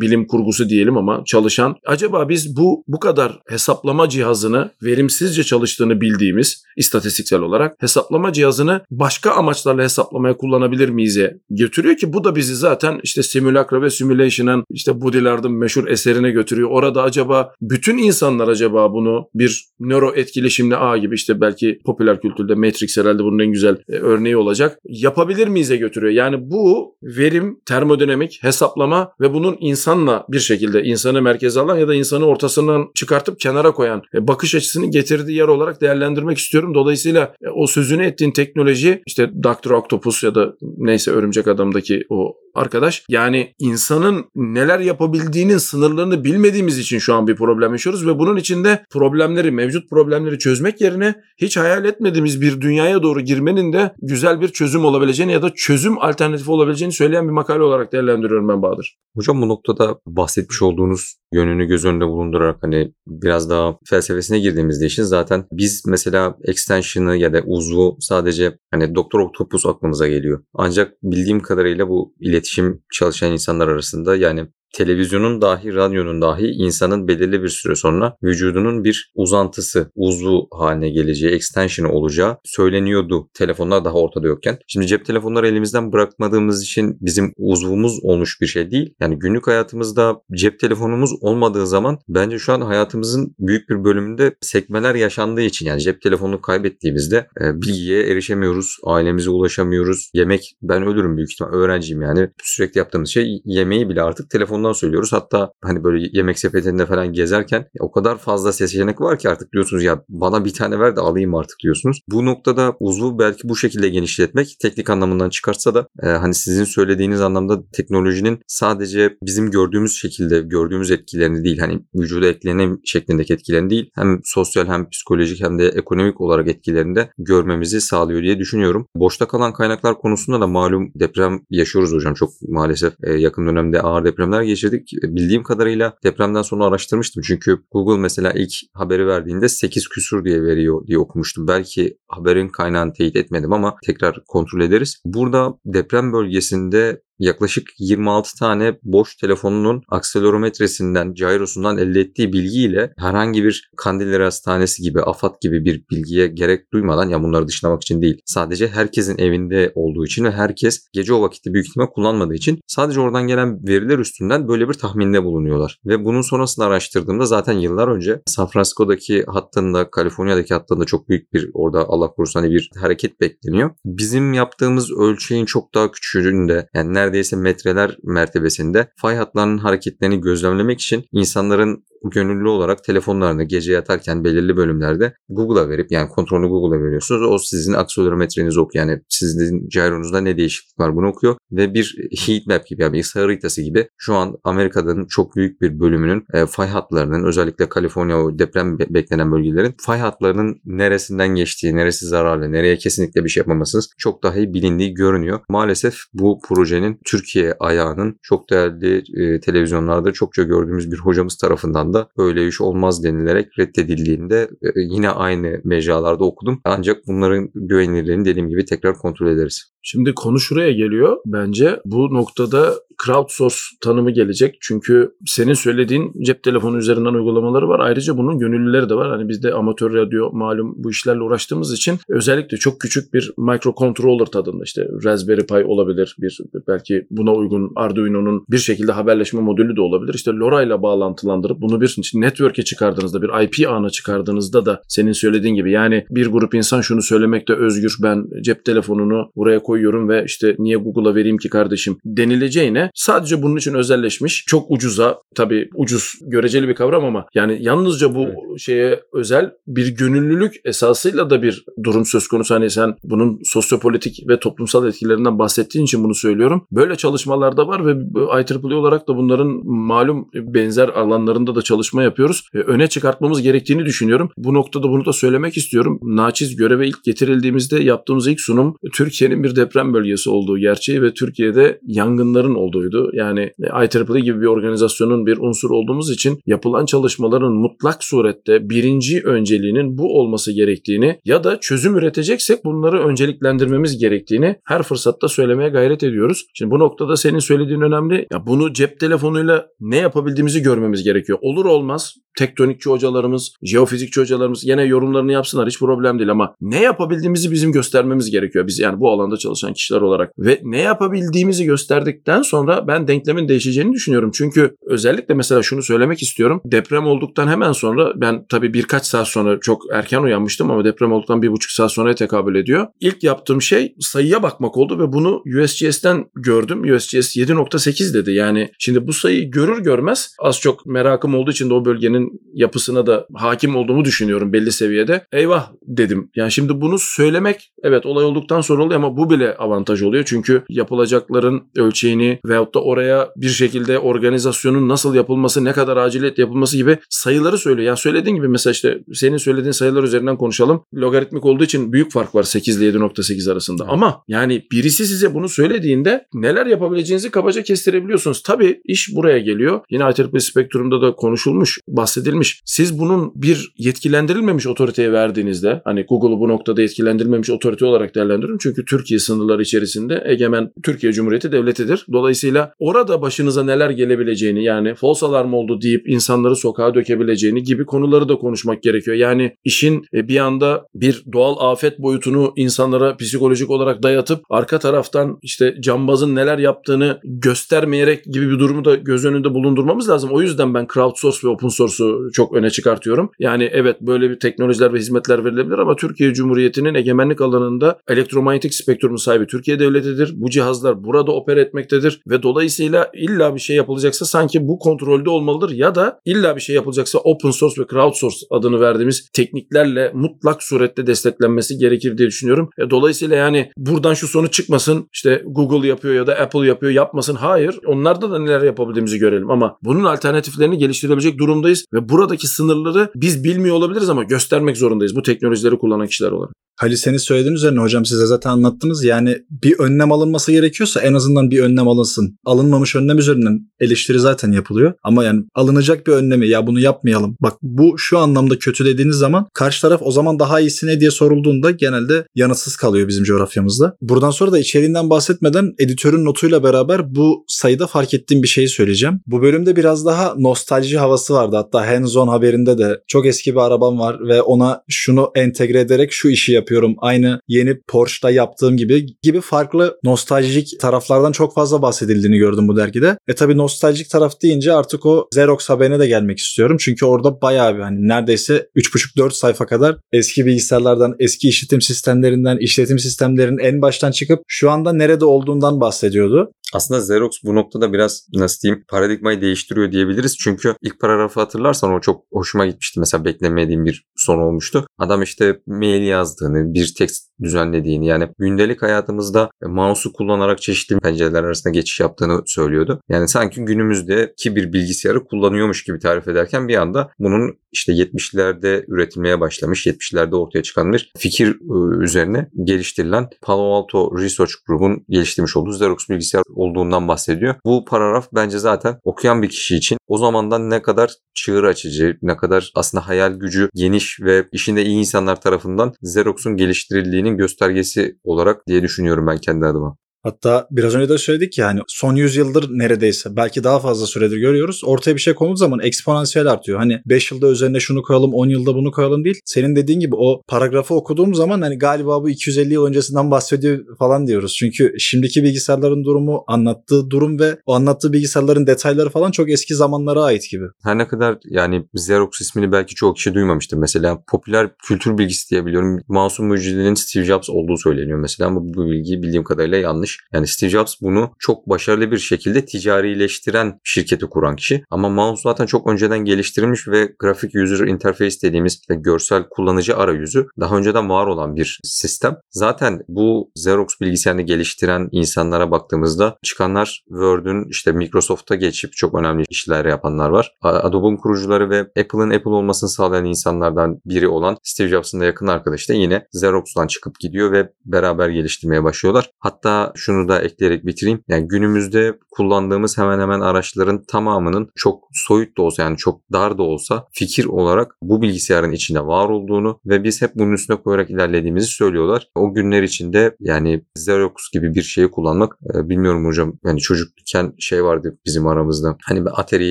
bilim 0.00 0.26
kurgusu 0.26 0.68
diyelim 0.68 0.96
ama 0.96 1.22
çalışan 1.26 1.76
acaba 1.86 2.28
biz 2.28 2.56
bu 2.56 2.84
bu 2.88 3.00
kadar 3.00 3.40
hesaplama 3.48 4.08
cihazını 4.08 4.70
verimsizce 4.82 5.44
çalıştığını 5.44 6.00
bildiğimiz 6.00 6.64
istatistiksel 6.76 7.40
olarak 7.40 7.82
hesaplama 7.82 8.32
cihazını 8.32 8.80
başka 8.90 9.30
amaçlarla 9.30 9.82
hesaplamaya 9.82 10.36
kullanabilir 10.36 10.88
miyiz 10.88 11.18
götürüyor 11.50 11.96
ki 11.96 12.12
bu 12.12 12.24
da 12.24 12.36
bizi 12.36 12.54
zaten 12.54 13.00
işte 13.02 13.22
simülakra 13.22 13.82
ve 13.82 13.90
simulation'ın 13.90 14.64
işte 14.70 15.00
Baudrillard'ın 15.00 15.52
meşhur 15.52 15.88
eserine 15.88 16.30
götürüyor. 16.30 16.68
Orada 16.70 17.02
acaba 17.02 17.37
bütün 17.60 17.98
insanlar 17.98 18.48
acaba 18.48 18.92
bunu 18.92 19.28
bir 19.34 19.68
nöro 19.80 20.14
etkileşimli 20.14 20.76
ağ 20.76 20.96
gibi 20.96 21.14
işte 21.14 21.40
belki 21.40 21.78
popüler 21.84 22.20
kültürde 22.20 22.54
Matrix 22.54 22.96
herhalde 22.96 23.22
bunun 23.24 23.38
en 23.38 23.52
güzel 23.52 23.76
e, 23.88 23.92
örneği 23.92 24.36
olacak. 24.36 24.78
Yapabilir 24.84 25.48
miyize 25.48 25.76
götürüyor. 25.76 26.12
Yani 26.12 26.50
bu 26.50 26.96
verim, 27.02 27.60
termodinamik, 27.66 28.38
hesaplama 28.42 29.12
ve 29.20 29.34
bunun 29.34 29.56
insanla 29.60 30.24
bir 30.28 30.40
şekilde 30.40 30.82
insanı 30.82 31.22
merkeze 31.22 31.60
alan 31.60 31.78
ya 31.78 31.88
da 31.88 31.94
insanı 31.94 32.26
ortasından 32.26 32.86
çıkartıp 32.94 33.40
kenara 33.40 33.72
koyan 33.72 34.02
e, 34.14 34.28
bakış 34.28 34.54
açısını 34.54 34.90
getirdiği 34.90 35.36
yer 35.36 35.48
olarak 35.48 35.80
değerlendirmek 35.80 36.38
istiyorum. 36.38 36.74
Dolayısıyla 36.74 37.34
e, 37.42 37.48
o 37.48 37.66
sözünü 37.66 38.04
ettiğin 38.04 38.32
teknoloji 38.32 39.02
işte 39.06 39.30
Dr. 39.42 39.70
Octopus 39.70 40.22
ya 40.22 40.34
da 40.34 40.54
neyse 40.60 41.10
Örümcek 41.10 41.48
Adam'daki 41.48 42.04
o 42.10 42.36
arkadaş. 42.54 43.04
Yani 43.08 43.54
insanın 43.58 44.24
neler 44.34 44.80
yapabildiğinin 44.80 45.58
sınırlarını 45.58 46.24
bilmediğimiz 46.24 46.78
için 46.78 46.98
şu 46.98 47.14
an 47.14 47.26
bir 47.28 47.36
problem 47.36 47.72
yaşıyoruz 47.72 48.06
ve 48.06 48.18
bunun 48.18 48.36
içinde 48.36 48.84
problemleri, 48.90 49.50
mevcut 49.50 49.90
problemleri 49.90 50.38
çözmek 50.38 50.80
yerine 50.80 51.14
hiç 51.36 51.56
hayal 51.56 51.84
etmediğimiz 51.84 52.40
bir 52.40 52.60
dünyaya 52.60 53.02
doğru 53.02 53.20
girmenin 53.20 53.72
de 53.72 53.94
güzel 54.02 54.40
bir 54.40 54.48
çözüm 54.48 54.84
olabileceğini 54.84 55.32
ya 55.32 55.42
da 55.42 55.50
çözüm 55.54 55.98
alternatifi 55.98 56.50
olabileceğini 56.50 56.92
söyleyen 56.92 57.24
bir 57.24 57.32
makale 57.32 57.62
olarak 57.62 57.92
değerlendiriyorum 57.92 58.48
ben 58.48 58.62
Bahadır. 58.62 58.96
Hocam 59.16 59.42
bu 59.42 59.48
noktada 59.48 59.98
bahsetmiş 60.06 60.62
olduğunuz 60.62 61.14
yönünü 61.32 61.66
göz 61.66 61.84
önünde 61.84 62.06
bulundurarak 62.06 62.56
hani 62.62 62.92
biraz 63.06 63.50
daha 63.50 63.78
felsefesine 63.86 64.38
girdiğimizde 64.38 64.86
işin 64.86 65.02
zaten 65.02 65.44
biz 65.52 65.82
mesela 65.86 66.36
extension'ı 66.44 67.16
ya 67.16 67.32
da 67.32 67.42
uzvu 67.46 67.96
sadece 68.00 68.58
hani 68.70 68.94
Doktor 68.94 69.20
Octopus 69.20 69.66
aklımıza 69.66 70.08
geliyor. 70.08 70.42
Ancak 70.54 70.92
bildiğim 71.02 71.40
kadarıyla 71.40 71.88
bu 71.88 72.14
iletişim 72.20 72.82
çalışan 72.92 73.32
insanlar 73.32 73.68
arasında 73.68 74.16
yani 74.16 74.46
televizyonun 74.72 75.42
dahi, 75.42 75.74
radyonun 75.74 76.22
dahi 76.22 76.46
insanın 76.46 77.08
belirli 77.08 77.42
bir 77.42 77.48
süre 77.48 77.74
sonra 77.74 78.16
vücudunun 78.22 78.84
bir 78.84 79.12
uzantısı, 79.14 79.90
uzvu 79.94 80.48
haline 80.52 80.88
geleceği, 80.90 81.30
extension'ı 81.30 81.92
olacağı 81.92 82.36
söyleniyordu 82.44 83.30
telefonlar 83.34 83.84
daha 83.84 83.94
ortada 83.94 84.26
yokken. 84.26 84.58
Şimdi 84.66 84.86
cep 84.86 85.04
telefonları 85.04 85.48
elimizden 85.48 85.92
bırakmadığımız 85.92 86.62
için 86.62 86.98
bizim 87.00 87.32
uzvumuz 87.36 87.98
olmuş 88.02 88.40
bir 88.40 88.46
şey 88.46 88.70
değil. 88.70 88.94
Yani 89.00 89.18
günlük 89.18 89.46
hayatımızda 89.46 90.16
cep 90.32 90.60
telefonumuz 90.60 91.10
olmadığı 91.20 91.66
zaman 91.66 91.98
bence 92.08 92.38
şu 92.38 92.52
an 92.52 92.60
hayatımızın 92.60 93.34
büyük 93.38 93.68
bir 93.68 93.84
bölümünde 93.84 94.34
sekmeler 94.40 94.94
yaşandığı 94.94 95.42
için 95.42 95.66
yani 95.66 95.80
cep 95.80 96.02
telefonunu 96.02 96.40
kaybettiğimizde 96.40 97.26
e, 97.40 97.62
bilgiye 97.62 98.02
erişemiyoruz, 98.02 98.76
ailemize 98.84 99.30
ulaşamıyoruz. 99.30 100.10
Yemek 100.14 100.56
ben 100.62 100.82
ölürüm 100.82 101.16
büyük 101.16 101.32
ihtimal 101.32 101.52
öğrenciyim 101.52 102.02
yani 102.02 102.30
sürekli 102.42 102.78
yaptığımız 102.78 103.10
şey 103.10 103.42
yemeği 103.44 103.88
bile 103.88 104.02
artık 104.02 104.30
telefon 104.30 104.57
telefondan 104.58 104.72
söylüyoruz. 104.72 105.12
Hatta 105.12 105.52
hani 105.62 105.84
böyle 105.84 106.08
yemek 106.12 106.38
sepetinde 106.38 106.86
falan 106.86 107.12
gezerken 107.12 107.66
o 107.80 107.90
kadar 107.90 108.18
fazla 108.18 108.52
seçenek 108.52 109.00
var 109.00 109.18
ki 109.18 109.28
artık 109.28 109.52
diyorsunuz 109.52 109.82
ya 109.82 110.04
bana 110.08 110.44
bir 110.44 110.52
tane 110.52 110.78
ver 110.78 110.96
de 110.96 111.00
alayım 111.00 111.34
artık 111.34 111.56
diyorsunuz. 111.62 112.00
Bu 112.08 112.26
noktada 112.26 112.74
uzvu 112.80 113.18
belki 113.18 113.48
bu 113.48 113.56
şekilde 113.56 113.88
genişletmek 113.88 114.56
teknik 114.62 114.90
anlamından 114.90 115.30
çıkarsa 115.30 115.74
da 115.74 115.88
e, 116.02 116.06
hani 116.06 116.34
sizin 116.34 116.64
söylediğiniz 116.64 117.20
anlamda 117.20 117.70
teknolojinin 117.72 118.40
sadece 118.46 119.16
bizim 119.22 119.50
gördüğümüz 119.50 119.92
şekilde 119.92 120.40
gördüğümüz 120.40 120.90
etkilerini 120.90 121.44
değil 121.44 121.58
hani 121.58 121.80
vücuda 121.94 122.26
eklenen 122.26 122.78
şeklindeki 122.84 123.34
etkilerini 123.34 123.70
değil 123.70 123.90
hem 123.94 124.20
sosyal 124.24 124.66
hem 124.66 124.88
psikolojik 124.88 125.42
hem 125.42 125.58
de 125.58 125.68
ekonomik 125.68 126.20
olarak 126.20 126.48
etkilerini 126.48 126.96
de 126.96 127.10
görmemizi 127.18 127.80
sağlıyor 127.80 128.22
diye 128.22 128.38
düşünüyorum. 128.38 128.86
Boşta 128.94 129.28
kalan 129.28 129.52
kaynaklar 129.52 129.98
konusunda 129.98 130.40
da 130.40 130.46
malum 130.46 130.92
deprem 130.94 131.40
yaşıyoruz 131.50 131.92
hocam 131.92 132.14
çok 132.14 132.30
maalesef 132.48 132.92
e, 133.02 133.12
yakın 133.12 133.46
dönemde 133.46 133.80
ağır 133.80 134.04
depremler 134.04 134.42
geçirdik. 134.48 134.90
Bildiğim 135.02 135.42
kadarıyla 135.42 135.94
depremden 136.04 136.42
sonra 136.42 136.64
araştırmıştım. 136.64 137.22
Çünkü 137.26 137.58
Google 137.72 138.00
mesela 138.00 138.32
ilk 138.32 138.52
haberi 138.74 139.06
verdiğinde 139.06 139.48
8 139.48 139.88
küsur 139.88 140.24
diye 140.24 140.42
veriyor 140.42 140.86
diye 140.86 140.98
okumuştum. 140.98 141.48
Belki 141.48 141.98
haberin 142.08 142.48
kaynağını 142.48 142.92
teyit 142.92 143.16
etmedim 143.16 143.52
ama 143.52 143.74
tekrar 143.86 144.22
kontrol 144.28 144.60
ederiz. 144.60 145.02
Burada 145.04 145.54
deprem 145.64 146.12
bölgesinde 146.12 147.02
yaklaşık 147.18 147.68
26 147.78 148.38
tane 148.38 148.78
boş 148.82 149.16
telefonunun 149.16 149.82
akselerometresinden, 149.88 151.14
gyrosundan 151.14 151.78
elde 151.78 152.00
ettiği 152.00 152.32
bilgiyle 152.32 152.92
herhangi 152.98 153.44
bir 153.44 153.70
Kandilleri 153.76 154.22
Hastanesi 154.22 154.82
gibi, 154.82 155.02
AFAD 155.02 155.34
gibi 155.40 155.64
bir 155.64 155.84
bilgiye 155.90 156.26
gerek 156.26 156.72
duymadan 156.72 157.08
ya 157.08 157.22
bunları 157.22 157.48
dışlamak 157.48 157.82
için 157.82 158.02
değil. 158.02 158.20
Sadece 158.24 158.68
herkesin 158.68 159.18
evinde 159.18 159.72
olduğu 159.74 160.04
için 160.04 160.24
ve 160.24 160.30
herkes 160.30 160.88
gece 160.92 161.14
o 161.14 161.22
vakitte 161.22 161.52
büyük 161.52 161.68
ihtimal 161.68 161.86
kullanmadığı 161.86 162.34
için 162.34 162.60
sadece 162.66 163.00
oradan 163.00 163.26
gelen 163.26 163.66
veriler 163.68 163.98
üstünden 163.98 164.48
böyle 164.48 164.68
bir 164.68 164.74
tahminde 164.74 165.24
bulunuyorlar. 165.24 165.78
Ve 165.86 166.04
bunun 166.04 166.22
sonrasında 166.22 166.66
araştırdığımda 166.66 167.26
zaten 167.26 167.52
yıllar 167.52 167.88
önce 167.88 168.22
San 168.26 168.46
Francisco'daki 168.46 169.24
hattında, 169.26 169.90
Kaliforniya'daki 169.90 170.54
hattında 170.54 170.84
çok 170.84 171.08
büyük 171.08 171.32
bir 171.32 171.50
orada 171.54 171.88
Allah 171.88 172.10
korusun 172.10 172.40
hani 172.40 172.50
bir 172.50 172.70
hareket 172.80 173.20
bekleniyor. 173.20 173.70
Bizim 173.84 174.32
yaptığımız 174.32 174.92
ölçeğin 174.92 175.44
çok 175.44 175.74
daha 175.74 175.90
küçüğünde 175.90 176.68
yani 176.74 176.94
neredeyse 177.08 177.36
metreler 177.36 177.96
mertebesinde 178.02 178.92
fay 178.96 179.16
hatlarının 179.16 179.58
hareketlerini 179.58 180.20
gözlemlemek 180.20 180.80
için 180.80 181.04
insanların 181.12 181.84
gönüllü 182.04 182.48
olarak 182.48 182.84
telefonlarını 182.84 183.44
gece 183.44 183.72
yatarken 183.72 184.24
belirli 184.24 184.56
bölümlerde 184.56 185.14
Google'a 185.28 185.68
verip 185.68 185.92
yani 185.92 186.08
kontrolünü 186.08 186.48
Google'a 186.48 186.82
veriyorsunuz. 186.82 187.22
O 187.22 187.38
sizin 187.38 187.72
akselerometrenizi 187.72 188.60
okuyor. 188.60 188.86
Yani 188.86 189.00
sizin 189.08 189.68
gyronuzda 189.68 190.20
ne 190.20 190.36
değişiklik 190.36 190.80
var 190.80 190.96
bunu 190.96 191.08
okuyor 191.08 191.36
ve 191.52 191.74
bir 191.74 191.96
heat 192.26 192.46
map 192.46 192.66
gibi 192.66 192.82
yani 192.82 193.00
ısı 193.00 193.20
haritası 193.20 193.62
gibi 193.62 193.88
şu 193.96 194.14
an 194.14 194.36
Amerika'nın 194.44 195.06
çok 195.06 195.36
büyük 195.36 195.60
bir 195.60 195.80
bölümünün 195.80 196.24
e, 196.34 196.46
fay 196.46 196.68
hatlarının 196.68 197.24
özellikle 197.24 197.68
Kaliforniya 197.68 198.22
o 198.22 198.38
deprem 198.38 198.78
be- 198.78 198.94
beklenen 198.94 199.32
bölgelerin 199.32 199.74
fay 199.80 199.98
hatlarının 199.98 200.60
neresinden 200.64 201.28
geçtiği, 201.28 201.76
neresi 201.76 202.06
zararlı, 202.06 202.52
nereye 202.52 202.76
kesinlikle 202.76 203.24
bir 203.24 203.28
şey 203.28 203.40
yapmamasınız 203.40 203.90
çok 203.98 204.22
daha 204.22 204.36
iyi 204.36 204.54
bilindiği 204.54 204.94
görünüyor. 204.94 205.40
Maalesef 205.48 205.94
bu 206.14 206.40
projenin 206.48 207.00
Türkiye 207.04 207.54
ayağının 207.60 208.18
çok 208.22 208.50
değerli 208.50 209.02
e, 209.22 209.40
televizyonlarda 209.40 210.12
çokça 210.12 210.42
gördüğümüz 210.42 210.92
bir 210.92 210.98
hocamız 210.98 211.36
tarafından 211.36 211.87
anda 211.88 212.08
öyle 212.18 212.48
iş 212.48 212.60
olmaz 212.60 213.04
denilerek 213.04 213.58
reddedildiğinde 213.58 214.48
e, 214.62 214.68
yine 214.76 215.10
aynı 215.10 215.60
mecralarda 215.64 216.24
okudum. 216.24 216.60
Ancak 216.64 217.06
bunların 217.06 217.50
güvenilirliğini 217.54 218.24
dediğim 218.24 218.48
gibi 218.48 218.64
tekrar 218.64 218.94
kontrol 218.94 219.26
ederiz. 219.26 219.72
Şimdi 219.82 220.14
konu 220.14 220.40
şuraya 220.40 220.72
geliyor. 220.72 221.16
Bence 221.26 221.80
bu 221.84 222.14
noktada 222.14 222.74
crowdsource 223.04 223.56
tanımı 223.80 224.10
gelecek. 224.10 224.58
Çünkü 224.60 225.12
senin 225.26 225.52
söylediğin 225.52 226.12
cep 226.22 226.42
telefonu 226.42 226.78
üzerinden 226.78 227.14
uygulamaları 227.14 227.68
var. 227.68 227.80
Ayrıca 227.80 228.16
bunun 228.16 228.38
gönüllüleri 228.38 228.88
de 228.88 228.94
var. 228.94 229.10
Hani 229.10 229.28
biz 229.28 229.42
de 229.42 229.54
amatör 229.54 229.94
radyo 229.94 230.30
malum 230.32 230.74
bu 230.76 230.90
işlerle 230.90 231.22
uğraştığımız 231.22 231.72
için 231.72 231.98
özellikle 232.08 232.56
çok 232.56 232.80
küçük 232.80 233.14
bir 233.14 233.32
microcontroller 233.38 234.26
tadında 234.26 234.64
işte 234.64 234.88
Raspberry 235.04 235.46
Pi 235.46 235.64
olabilir. 235.64 236.16
Bir 236.18 236.40
belki 236.68 237.06
buna 237.10 237.34
uygun 237.34 237.72
Arduino'nun 237.76 238.44
bir 238.50 238.58
şekilde 238.58 238.92
haberleşme 238.92 239.40
modülü 239.40 239.76
de 239.76 239.80
olabilir. 239.80 240.14
İşte 240.14 240.30
LoRa 240.30 240.62
ile 240.62 240.82
bağlantılandırıp 240.82 241.60
bunu 241.60 241.80
bir 241.80 241.98
network'e 242.14 242.62
çıkardığınızda 242.62 243.22
bir 243.22 243.42
IP 243.42 243.70
ağına 243.70 243.90
çıkardığınızda 243.90 244.66
da 244.66 244.82
senin 244.88 245.12
söylediğin 245.12 245.54
gibi 245.54 245.72
yani 245.72 246.06
bir 246.10 246.26
grup 246.26 246.54
insan 246.54 246.80
şunu 246.80 247.02
söylemekte 247.02 247.52
özgür 247.54 247.96
ben 248.02 248.26
cep 248.42 248.64
telefonunu 248.64 249.30
buraya 249.36 249.58
koyuyorum 249.78 250.08
ve 250.08 250.24
işte 250.26 250.56
niye 250.58 250.76
Google'a 250.76 251.14
vereyim 251.14 251.38
ki 251.38 251.48
kardeşim 251.48 251.96
denileceğine 252.04 252.90
sadece 252.94 253.42
bunun 253.42 253.56
için 253.56 253.74
özelleşmiş 253.74 254.44
çok 254.46 254.70
ucuza 254.70 255.18
tabii 255.34 255.68
ucuz 255.74 256.14
göreceli 256.22 256.68
bir 256.68 256.74
kavram 256.74 257.04
ama 257.04 257.26
yani 257.34 257.58
yalnızca 257.60 258.14
bu 258.14 258.22
evet. 258.22 258.58
şeye 258.58 259.00
özel 259.12 259.50
bir 259.66 259.88
gönüllülük 259.88 260.54
esasıyla 260.64 261.30
da 261.30 261.42
bir 261.42 261.64
durum 261.84 262.04
söz 262.04 262.28
konusu. 262.28 262.54
Hani 262.54 262.70
sen 262.70 262.94
bunun 263.04 263.40
sosyopolitik 263.44 264.28
ve 264.28 264.40
toplumsal 264.40 264.88
etkilerinden 264.88 265.38
bahsettiğin 265.38 265.84
için 265.84 266.04
bunu 266.04 266.14
söylüyorum. 266.14 266.66
Böyle 266.72 266.96
çalışmalarda 266.96 267.68
var 267.68 267.86
ve 267.86 267.90
IEEE 267.90 268.74
olarak 268.74 269.08
da 269.08 269.16
bunların 269.16 269.66
malum 269.66 270.28
benzer 270.34 270.88
alanlarında 270.88 271.54
da 271.54 271.62
çalışma 271.62 272.02
yapıyoruz. 272.02 272.48
Öne 272.54 272.86
çıkartmamız 272.86 273.42
gerektiğini 273.42 273.84
düşünüyorum. 273.84 274.30
Bu 274.36 274.54
noktada 274.54 274.88
bunu 274.88 275.04
da 275.04 275.12
söylemek 275.12 275.56
istiyorum. 275.56 275.98
Naçiz 276.02 276.56
göreve 276.56 276.88
ilk 276.88 277.04
getirildiğimizde 277.04 277.82
yaptığımız 277.82 278.26
ilk 278.26 278.40
sunum 278.40 278.76
Türkiye'nin 278.92 279.44
bir 279.44 279.56
deprem 279.58 279.94
bölgesi 279.94 280.30
olduğu 280.30 280.58
gerçeği 280.58 281.02
ve 281.02 281.14
Türkiye'de 281.14 281.80
yangınların 281.86 282.54
olduğuydu. 282.54 283.10
Yani 283.12 283.52
IEEE 283.58 284.20
gibi 284.20 284.40
bir 284.40 284.46
organizasyonun 284.46 285.26
bir 285.26 285.38
unsur 285.38 285.70
olduğumuz 285.70 286.10
için 286.10 286.38
yapılan 286.46 286.86
çalışmaların 286.86 287.52
mutlak 287.52 288.04
surette 288.04 288.70
birinci 288.70 289.22
önceliğinin 289.22 289.98
bu 289.98 290.18
olması 290.18 290.52
gerektiğini 290.52 291.18
ya 291.24 291.44
da 291.44 291.60
çözüm 291.60 291.96
üreteceksek 291.96 292.64
bunları 292.64 293.02
önceliklendirmemiz 293.02 293.98
gerektiğini 293.98 294.56
her 294.64 294.82
fırsatta 294.82 295.28
söylemeye 295.28 295.68
gayret 295.68 296.02
ediyoruz. 296.02 296.46
Şimdi 296.54 296.70
bu 296.70 296.78
noktada 296.78 297.16
senin 297.16 297.38
söylediğin 297.38 297.80
önemli. 297.80 298.26
Ya 298.32 298.46
bunu 298.46 298.72
cep 298.72 299.00
telefonuyla 299.00 299.66
ne 299.80 299.96
yapabildiğimizi 299.96 300.62
görmemiz 300.62 301.04
gerekiyor. 301.04 301.38
Olur 301.42 301.64
olmaz 301.64 302.14
tektonikçi 302.38 302.90
hocalarımız, 302.90 303.52
jeofizikçi 303.62 304.20
hocalarımız 304.20 304.64
yine 304.64 304.82
yorumlarını 304.82 305.32
yapsınlar 305.32 305.68
hiç 305.68 305.78
problem 305.78 306.18
değil 306.18 306.30
ama 306.30 306.54
ne 306.60 306.82
yapabildiğimizi 306.82 307.50
bizim 307.50 307.72
göstermemiz 307.72 308.30
gerekiyor. 308.30 308.66
Biz 308.66 308.78
yani 308.78 309.00
bu 309.00 309.10
alanda 309.10 309.36
çalışan 309.36 309.72
kişiler 309.72 310.00
olarak 310.00 310.32
ve 310.38 310.60
ne 310.62 310.80
yapabildiğimizi 310.80 311.64
gösterdikten 311.64 312.42
sonra 312.42 312.88
ben 312.88 313.08
denklemin 313.08 313.48
değişeceğini 313.48 313.92
düşünüyorum. 313.92 314.30
Çünkü 314.34 314.76
özellikle 314.86 315.34
mesela 315.34 315.62
şunu 315.62 315.82
söylemek 315.82 316.22
istiyorum. 316.22 316.60
Deprem 316.64 317.06
olduktan 317.06 317.48
hemen 317.48 317.72
sonra 317.72 318.12
ben 318.16 318.46
tabii 318.48 318.74
birkaç 318.74 319.06
saat 319.06 319.28
sonra 319.28 319.60
çok 319.60 319.82
erken 319.92 320.22
uyanmıştım 320.22 320.70
ama 320.70 320.84
deprem 320.84 321.12
olduktan 321.12 321.42
bir 321.42 321.52
buçuk 321.52 321.70
saat 321.70 321.92
sonraya 321.92 322.14
tekabül 322.14 322.54
ediyor. 322.54 322.86
İlk 323.00 323.22
yaptığım 323.22 323.62
şey 323.62 323.94
sayıya 324.00 324.42
bakmak 324.42 324.76
oldu 324.76 324.98
ve 324.98 325.12
bunu 325.12 325.42
USGS'ten 325.62 326.24
gördüm. 326.34 326.94
USGS 326.94 327.36
7.8 327.36 328.14
dedi. 328.14 328.32
Yani 328.32 328.70
şimdi 328.78 329.06
bu 329.06 329.12
sayıyı 329.12 329.50
görür 329.50 329.82
görmez 329.82 330.34
az 330.38 330.60
çok 330.60 330.86
merakım 330.86 331.34
olduğu 331.34 331.50
için 331.50 331.70
de 331.70 331.74
o 331.74 331.84
bölgenin 331.84 332.17
yapısına 332.54 333.06
da 333.06 333.26
hakim 333.34 333.76
olduğumu 333.76 334.04
düşünüyorum 334.04 334.52
belli 334.52 334.72
seviyede. 334.72 335.26
Eyvah 335.32 335.72
dedim. 335.82 336.30
Yani 336.36 336.52
şimdi 336.52 336.80
bunu 336.80 336.98
söylemek 336.98 337.72
evet 337.82 338.06
olay 338.06 338.24
olduktan 338.24 338.60
sonra 338.60 338.82
oluyor 338.82 339.00
ama 339.00 339.16
bu 339.16 339.30
bile 339.30 339.56
avantaj 339.56 340.02
oluyor. 340.02 340.24
Çünkü 340.26 340.62
yapılacakların 340.68 341.62
ölçeğini 341.76 342.38
veyahut 342.44 342.74
da 342.74 342.82
oraya 342.82 343.28
bir 343.36 343.48
şekilde 343.48 343.98
organizasyonun 343.98 344.88
nasıl 344.88 345.14
yapılması, 345.14 345.64
ne 345.64 345.72
kadar 345.72 345.96
aciliyet 345.96 346.38
yapılması 346.38 346.76
gibi 346.76 346.98
sayıları 347.10 347.58
söylüyor. 347.58 347.86
Yani 347.86 347.98
söylediğin 347.98 348.36
gibi 348.36 348.48
mesela 348.48 348.72
işte 348.72 349.00
senin 349.12 349.36
söylediğin 349.36 349.72
sayılar 349.72 350.02
üzerinden 350.02 350.36
konuşalım. 350.36 350.82
Logaritmik 350.94 351.44
olduğu 351.44 351.64
için 351.64 351.92
büyük 351.92 352.12
fark 352.12 352.34
var 352.34 352.42
8 352.42 352.82
ile 352.82 352.98
7.8 352.98 353.52
arasında. 353.52 353.82
Evet. 353.84 353.92
Ama 353.92 354.22
yani 354.28 354.62
birisi 354.72 355.06
size 355.06 355.34
bunu 355.34 355.48
söylediğinde 355.48 356.26
neler 356.34 356.66
yapabileceğinizi 356.66 357.30
kabaca 357.30 357.62
kestirebiliyorsunuz. 357.62 358.42
Tabii 358.42 358.80
iş 358.84 359.14
buraya 359.16 359.38
geliyor. 359.38 359.80
Yine 359.90 360.02
IEEE 360.02 360.40
Spektrum'da 360.40 361.02
da 361.02 361.12
konuşulmuş, 361.12 361.78
bahsedilmiş. 362.08 362.62
Siz 362.64 362.98
bunun 362.98 363.32
bir 363.34 363.72
yetkilendirilmemiş 363.78 364.66
otoriteye 364.66 365.12
verdiğinizde 365.12 365.82
hani 365.84 366.02
Google'u 366.02 366.40
bu 366.40 366.48
noktada 366.48 366.82
yetkilendirilmemiş 366.82 367.50
otorite 367.50 367.84
olarak 367.84 368.14
değerlendiriyorum. 368.14 368.58
Çünkü 368.62 368.84
Türkiye 368.84 369.20
sınırları 369.20 369.62
içerisinde 369.62 370.22
egemen 370.26 370.70
Türkiye 370.82 371.12
Cumhuriyeti 371.12 371.52
devletidir. 371.52 372.06
Dolayısıyla 372.12 372.72
orada 372.78 373.22
başınıza 373.22 373.64
neler 373.64 373.90
gelebileceğini 373.90 374.64
yani 374.64 374.94
false 374.94 375.26
alarm 375.26 375.54
oldu 375.54 375.82
deyip 375.82 376.08
insanları 376.08 376.56
sokağa 376.56 376.94
dökebileceğini 376.94 377.62
gibi 377.62 377.84
konuları 377.84 378.28
da 378.28 378.36
konuşmak 378.36 378.82
gerekiyor. 378.82 379.16
Yani 379.16 379.52
işin 379.64 380.04
e, 380.14 380.28
bir 380.28 380.38
anda 380.38 380.86
bir 380.94 381.24
doğal 381.32 381.72
afet 381.72 381.98
boyutunu 381.98 382.52
insanlara 382.56 383.16
psikolojik 383.16 383.70
olarak 383.70 384.02
dayatıp 384.02 384.40
arka 384.50 384.78
taraftan 384.78 385.38
işte 385.42 385.74
cambazın 385.80 386.36
neler 386.36 386.58
yaptığını 386.58 387.20
göstermeyerek 387.24 388.24
gibi 388.24 388.50
bir 388.50 388.58
durumu 388.58 388.84
da 388.84 388.94
göz 388.94 389.24
önünde 389.24 389.54
bulundurmamız 389.54 390.08
lazım. 390.08 390.30
O 390.32 390.40
yüzden 390.42 390.74
ben 390.74 390.86
crowdsource 390.94 391.38
ve 391.44 391.48
open 391.48 391.68
source'u 391.98 392.32
çok 392.32 392.54
öne 392.54 392.70
çıkartıyorum. 392.70 393.30
Yani 393.38 393.70
evet 393.72 394.00
böyle 394.00 394.30
bir 394.30 394.38
teknolojiler 394.38 394.94
ve 394.94 394.98
hizmetler 394.98 395.44
verilebilir 395.44 395.78
ama 395.78 395.96
Türkiye 395.96 396.34
Cumhuriyeti'nin 396.34 396.94
egemenlik 396.94 397.40
alanında 397.40 397.98
elektromanyetik 398.08 398.74
spektrumun 398.74 399.16
sahibi 399.16 399.46
Türkiye 399.46 399.78
Devleti'dir. 399.78 400.32
Bu 400.34 400.50
cihazlar 400.50 401.04
burada 401.04 401.32
opera 401.32 401.60
etmektedir 401.60 402.20
ve 402.28 402.42
dolayısıyla 402.42 403.10
illa 403.14 403.54
bir 403.54 403.60
şey 403.60 403.76
yapılacaksa 403.76 404.24
sanki 404.24 404.68
bu 404.68 404.78
kontrolde 404.78 405.30
olmalıdır 405.30 405.70
ya 405.70 405.94
da 405.94 406.20
illa 406.24 406.56
bir 406.56 406.60
şey 406.60 406.76
yapılacaksa 406.76 407.18
open 407.18 407.50
source 407.50 407.82
ve 407.82 407.86
crowdsource 407.90 408.36
adını 408.50 408.80
verdiğimiz 408.80 409.28
tekniklerle 409.32 410.12
mutlak 410.14 410.62
surette 410.62 411.06
desteklenmesi 411.06 411.78
gerekir 411.78 412.18
diye 412.18 412.28
düşünüyorum. 412.28 412.70
E, 412.78 412.90
dolayısıyla 412.90 413.36
yani 413.36 413.70
buradan 413.76 414.14
şu 414.14 414.28
sonuç 414.28 414.52
çıkmasın 414.52 415.08
işte 415.12 415.42
Google 415.46 415.88
yapıyor 415.88 416.14
ya 416.14 416.26
da 416.26 416.34
Apple 416.34 416.66
yapıyor 416.66 416.92
yapmasın. 416.92 417.34
Hayır 417.34 417.78
onlarda 417.86 418.30
da 418.30 418.38
neler 418.38 418.62
yapabildiğimizi 418.62 419.18
görelim 419.18 419.50
ama 419.50 419.76
bunun 419.82 420.04
alternatiflerini 420.04 420.78
geliştirebilecek 420.78 421.38
durumdayız 421.38 421.84
ve 421.92 422.08
buradaki 422.08 422.46
sınırları 422.46 423.10
biz 423.14 423.44
bilmiyor 423.44 423.76
olabiliriz 423.76 424.08
ama 424.08 424.24
göstermek 424.24 424.76
zorundayız 424.76 425.16
bu 425.16 425.22
teknolojileri 425.22 425.78
kullanan 425.78 426.06
kişiler 426.06 426.30
olarak. 426.30 426.52
Halil 426.78 426.96
senin 426.96 427.16
söylediğin 427.16 427.54
üzerine 427.54 427.80
hocam 427.80 428.04
size 428.04 428.26
zaten 428.26 428.50
anlattınız. 428.50 429.04
Yani 429.04 429.38
bir 429.50 429.78
önlem 429.78 430.12
alınması 430.12 430.52
gerekiyorsa 430.52 431.00
en 431.00 431.14
azından 431.14 431.50
bir 431.50 431.60
önlem 431.60 431.88
alınsın. 431.88 432.38
Alınmamış 432.44 432.96
önlem 432.96 433.18
üzerinden 433.18 433.60
eleştiri 433.80 434.18
zaten 434.18 434.52
yapılıyor. 434.52 434.92
Ama 435.02 435.24
yani 435.24 435.44
alınacak 435.54 436.06
bir 436.06 436.12
önlemi 436.12 436.48
ya 436.48 436.66
bunu 436.66 436.80
yapmayalım. 436.80 437.36
Bak 437.42 437.52
bu 437.62 437.98
şu 437.98 438.18
anlamda 438.18 438.58
kötü 438.58 438.84
dediğiniz 438.84 439.16
zaman 439.16 439.46
karşı 439.54 439.82
taraf 439.82 440.00
o 440.02 440.10
zaman 440.10 440.38
daha 440.38 440.60
iyisi 440.60 440.86
ne 440.86 441.00
diye 441.00 441.10
sorulduğunda 441.10 441.70
genelde 441.70 442.26
yanıtsız 442.34 442.76
kalıyor 442.76 443.08
bizim 443.08 443.24
coğrafyamızda. 443.24 443.96
Buradan 444.00 444.30
sonra 444.30 444.52
da 444.52 444.58
içeriğinden 444.58 445.10
bahsetmeden 445.10 445.74
editörün 445.78 446.24
notuyla 446.24 446.62
beraber 446.62 447.14
bu 447.14 447.44
sayıda 447.48 447.86
fark 447.86 448.14
ettiğim 448.14 448.42
bir 448.42 448.48
şeyi 448.48 448.68
söyleyeceğim. 448.68 449.20
Bu 449.26 449.42
bölümde 449.42 449.76
biraz 449.76 450.06
daha 450.06 450.34
nostalji 450.38 450.98
havası 450.98 451.34
vardı. 451.34 451.56
Hatta 451.56 451.77
hands-on 451.86 452.28
haberinde 452.28 452.78
de 452.78 453.00
çok 453.06 453.26
eski 453.26 453.54
bir 453.54 453.60
arabam 453.60 453.98
var 453.98 454.28
ve 454.28 454.42
ona 454.42 454.82
şunu 454.88 455.30
entegre 455.34 455.80
ederek 455.80 456.12
şu 456.12 456.28
işi 456.28 456.52
yapıyorum. 456.52 456.94
Aynı 456.98 457.40
yeni 457.48 457.80
Porsche'da 457.88 458.30
yaptığım 458.30 458.76
gibi 458.76 459.06
gibi 459.22 459.40
farklı 459.40 459.98
nostaljik 460.04 460.80
taraflardan 460.80 461.32
çok 461.32 461.54
fazla 461.54 461.82
bahsedildiğini 461.82 462.38
gördüm 462.38 462.68
bu 462.68 462.76
dergide. 462.76 463.18
E 463.28 463.34
tabi 463.34 463.56
nostaljik 463.56 464.10
taraf 464.10 464.42
deyince 464.42 464.72
artık 464.72 465.06
o 465.06 465.28
Xerox 465.32 465.70
haberine 465.70 465.98
de 465.98 466.06
gelmek 466.06 466.38
istiyorum. 466.38 466.76
Çünkü 466.80 467.06
orada 467.06 467.40
bayağı 467.42 467.76
bir 467.76 467.80
hani 467.80 468.08
neredeyse 468.08 468.68
3,5-4 468.76 469.30
sayfa 469.30 469.66
kadar 469.66 469.96
eski 470.12 470.46
bilgisayarlardan, 470.46 471.14
eski 471.18 471.48
işletim 471.48 471.80
sistemlerinden, 471.80 472.58
işletim 472.58 472.98
sistemlerinin 472.98 473.58
en 473.58 473.82
baştan 473.82 474.10
çıkıp 474.10 474.40
şu 474.46 474.70
anda 474.70 474.92
nerede 474.92 475.24
olduğundan 475.24 475.80
bahsediyordu. 475.80 476.52
Aslında 476.74 477.00
Xerox 477.00 477.30
bu 477.44 477.54
noktada 477.54 477.92
biraz 477.92 478.28
nasıl 478.34 478.60
diyeyim 478.62 478.84
paradigmayı 478.88 479.40
değiştiriyor 479.40 479.92
diyebiliriz. 479.92 480.36
Çünkü 480.38 480.74
ilk 480.82 481.00
paragrafı 481.00 481.40
hatırlarsan 481.40 481.92
o 481.92 482.00
çok 482.00 482.24
hoşuma 482.32 482.66
gitmişti. 482.66 483.00
Mesela 483.00 483.24
beklemediğim 483.24 483.84
bir 483.84 484.06
son 484.28 484.38
olmuştu. 484.38 484.86
Adam 484.98 485.22
işte 485.22 485.60
mail 485.66 486.02
yazdığını, 486.02 486.74
bir 486.74 486.94
tekst 486.98 487.28
düzenlediğini 487.42 488.06
yani 488.06 488.28
gündelik 488.38 488.82
hayatımızda 488.82 489.50
mouse'u 489.62 490.12
kullanarak 490.12 490.62
çeşitli 490.62 490.98
pencereler 490.98 491.44
arasında 491.44 491.72
geçiş 491.72 492.00
yaptığını 492.00 492.42
söylüyordu. 492.46 493.00
Yani 493.08 493.28
sanki 493.28 493.64
günümüzdeki 493.64 494.56
bir 494.56 494.72
bilgisayarı 494.72 495.24
kullanıyormuş 495.24 495.84
gibi 495.84 495.98
tarif 495.98 496.28
ederken 496.28 496.68
bir 496.68 496.76
anda 496.76 497.10
bunun 497.18 497.58
işte 497.72 497.92
70'lerde 497.92 498.84
üretilmeye 498.88 499.40
başlamış, 499.40 499.86
70'lerde 499.86 500.36
ortaya 500.36 500.62
çıkan 500.62 500.92
bir 500.92 501.12
fikir 501.18 501.56
ıı, 501.70 502.04
üzerine 502.04 502.50
geliştirilen 502.64 503.28
Palo 503.42 503.74
Alto 503.74 504.18
Research 504.18 504.52
Group'un 504.66 505.04
geliştirmiş 505.08 505.56
olduğu 505.56 505.74
Xerox 505.74 506.08
bilgisayar 506.10 506.42
olduğundan 506.54 507.08
bahsediyor. 507.08 507.54
Bu 507.64 507.84
paragraf 507.84 508.28
bence 508.34 508.58
zaten 508.58 508.98
okuyan 509.04 509.42
bir 509.42 509.48
kişi 509.48 509.76
için 509.76 509.98
o 510.06 510.18
zamandan 510.18 510.70
ne 510.70 510.82
kadar 510.82 511.10
çığır 511.34 511.64
açıcı, 511.64 512.18
ne 512.22 512.36
kadar 512.36 512.72
aslında 512.74 513.08
hayal 513.08 513.32
gücü 513.32 513.68
geniş 513.74 514.17
ve 514.20 514.48
işinde 514.52 514.84
iyi 514.84 514.98
insanlar 514.98 515.40
tarafından 515.40 515.94
Xerox'un 516.02 516.56
geliştirildiğinin 516.56 517.36
göstergesi 517.36 518.18
olarak 518.24 518.66
diye 518.66 518.82
düşünüyorum 518.82 519.26
ben 519.26 519.38
kendi 519.38 519.66
adıma. 519.66 519.96
Hatta 520.22 520.66
biraz 520.70 520.94
önce 520.94 521.08
de 521.08 521.18
söyledik 521.18 521.58
ya 521.58 521.66
hani 521.66 521.80
son 521.88 522.14
100 522.14 522.36
yıldır 522.36 522.68
neredeyse 522.70 523.36
belki 523.36 523.64
daha 523.64 523.78
fazla 523.78 524.06
süredir 524.06 524.36
görüyoruz. 524.36 524.82
Ortaya 524.84 525.14
bir 525.14 525.20
şey 525.20 525.34
konulduğu 525.34 525.56
zaman 525.56 525.80
eksponansiyel 525.80 526.48
artıyor. 526.48 526.78
Hani 526.78 527.00
5 527.06 527.32
yılda 527.32 527.48
üzerine 527.48 527.80
şunu 527.80 528.02
koyalım 528.02 528.34
10 528.34 528.48
yılda 528.48 528.74
bunu 528.74 528.92
koyalım 528.92 529.24
değil. 529.24 529.40
Senin 529.44 529.76
dediğin 529.76 530.00
gibi 530.00 530.14
o 530.18 530.42
paragrafı 530.48 530.94
okuduğum 530.94 531.34
zaman 531.34 531.60
hani 531.60 531.78
galiba 531.78 532.22
bu 532.22 532.30
250 532.30 532.72
yıl 532.72 532.86
öncesinden 532.86 533.30
bahsediyor 533.30 533.78
falan 533.98 534.26
diyoruz. 534.26 534.54
Çünkü 534.58 534.94
şimdiki 534.98 535.42
bilgisayarların 535.42 536.04
durumu, 536.04 536.44
anlattığı 536.46 537.10
durum 537.10 537.40
ve 537.40 537.58
o 537.66 537.74
anlattığı 537.74 538.12
bilgisayarların 538.12 538.66
detayları 538.66 539.10
falan 539.10 539.30
çok 539.30 539.50
eski 539.50 539.74
zamanlara 539.74 540.22
ait 540.22 540.50
gibi. 540.50 540.64
Her 540.82 540.98
ne 540.98 541.08
kadar 541.08 541.38
yani 541.44 541.84
Xerox 541.94 542.40
ismini 542.40 542.72
belki 542.72 542.94
çok 542.94 543.16
kişi 543.16 543.34
duymamıştır. 543.34 543.76
Mesela 543.76 544.18
popüler 544.30 544.70
kültür 544.86 545.18
bilgisi 545.18 545.50
diye 545.50 545.66
biliyorum. 545.66 546.00
Masum 546.08 546.46
mucizenin 546.46 546.94
Steve 546.94 547.24
Jobs 547.24 547.50
olduğu 547.50 547.76
söyleniyor 547.76 548.18
mesela 548.18 548.48
ama 548.48 548.60
bu 548.60 548.90
bilgi 548.90 549.22
bildiğim 549.22 549.44
kadarıyla 549.44 549.78
yanlış. 549.78 550.07
Yani 550.32 550.46
Steve 550.46 550.70
Jobs 550.70 550.94
bunu 551.00 551.30
çok 551.38 551.68
başarılı 551.68 552.10
bir 552.10 552.18
şekilde 552.18 552.64
ticarileştiren 552.64 553.80
şirketi 553.84 554.26
kuran 554.26 554.56
kişi. 554.56 554.84
Ama 554.90 555.08
mouse 555.08 555.42
zaten 555.42 555.66
çok 555.66 555.86
önceden 555.86 556.18
geliştirilmiş 556.18 556.88
ve 556.88 557.14
grafik 557.18 557.54
user 557.54 557.86
interface 557.86 558.36
dediğimiz 558.42 558.72
işte 558.72 558.94
görsel 558.94 559.44
kullanıcı 559.50 559.96
arayüzü 559.96 560.46
daha 560.60 560.76
önceden 560.76 561.08
var 561.08 561.26
olan 561.26 561.56
bir 561.56 561.80
sistem. 561.84 562.36
Zaten 562.50 563.00
bu 563.08 563.50
Xerox 563.56 563.88
bilgisayarını 564.00 564.42
geliştiren 564.42 565.08
insanlara 565.12 565.70
baktığımızda 565.70 566.38
çıkanlar 566.42 567.04
Word'ün 567.08 567.64
işte 567.68 567.92
Microsoft'a 567.92 568.54
geçip 568.54 568.92
çok 568.92 569.14
önemli 569.14 569.44
işler 569.48 569.84
yapanlar 569.84 570.28
var. 570.28 570.52
Adobe'un 570.62 571.16
kurucuları 571.16 571.70
ve 571.70 571.80
Apple'ın 571.80 572.30
Apple 572.30 572.50
olmasını 572.50 572.90
sağlayan 572.90 573.24
insanlardan 573.24 574.00
biri 574.04 574.28
olan 574.28 574.56
Steve 574.62 574.88
Jobs'ın 574.88 575.20
da 575.20 575.24
yakın 575.24 575.46
arkadaşı 575.46 575.88
da 575.88 575.92
yine 575.92 576.26
Xerox'tan 576.34 576.86
çıkıp 576.86 577.20
gidiyor 577.20 577.52
ve 577.52 577.72
beraber 577.84 578.28
geliştirmeye 578.28 578.84
başlıyorlar. 578.84 579.30
Hatta 579.38 579.92
şunu 579.98 580.28
da 580.28 580.40
ekleyerek 580.42 580.86
bitireyim. 580.86 581.20
Yani 581.28 581.48
günümüzde 581.48 582.18
kullandığımız 582.30 582.98
hemen 582.98 583.20
hemen 583.20 583.40
araçların 583.40 584.04
tamamının 584.08 584.70
çok 584.76 585.08
soyut 585.12 585.58
da 585.58 585.62
olsa 585.62 585.82
yani 585.82 585.96
çok 585.96 586.20
dar 586.32 586.58
da 586.58 586.62
olsa 586.62 587.06
fikir 587.12 587.44
olarak 587.44 587.94
bu 588.02 588.22
bilgisayarın 588.22 588.72
içinde 588.72 589.06
var 589.06 589.28
olduğunu 589.28 589.80
ve 589.86 590.04
biz 590.04 590.22
hep 590.22 590.34
bunun 590.34 590.52
üstüne 590.52 590.76
koyarak 590.76 591.10
ilerlediğimizi 591.10 591.66
söylüyorlar. 591.66 592.28
O 592.34 592.54
günler 592.54 592.82
içinde 592.82 593.36
yani 593.40 593.84
Xerox 593.96 594.32
gibi 594.52 594.74
bir 594.74 594.82
şeyi 594.82 595.10
kullanmak 595.10 595.58
e, 595.74 595.88
bilmiyorum 595.88 596.26
hocam 596.26 596.52
yani 596.64 596.80
çocukken 596.80 597.52
şey 597.58 597.84
vardı 597.84 598.18
bizim 598.26 598.46
aramızda. 598.46 598.96
Hani 599.04 599.24
ben 599.24 599.30
Atari'ye 599.34 599.70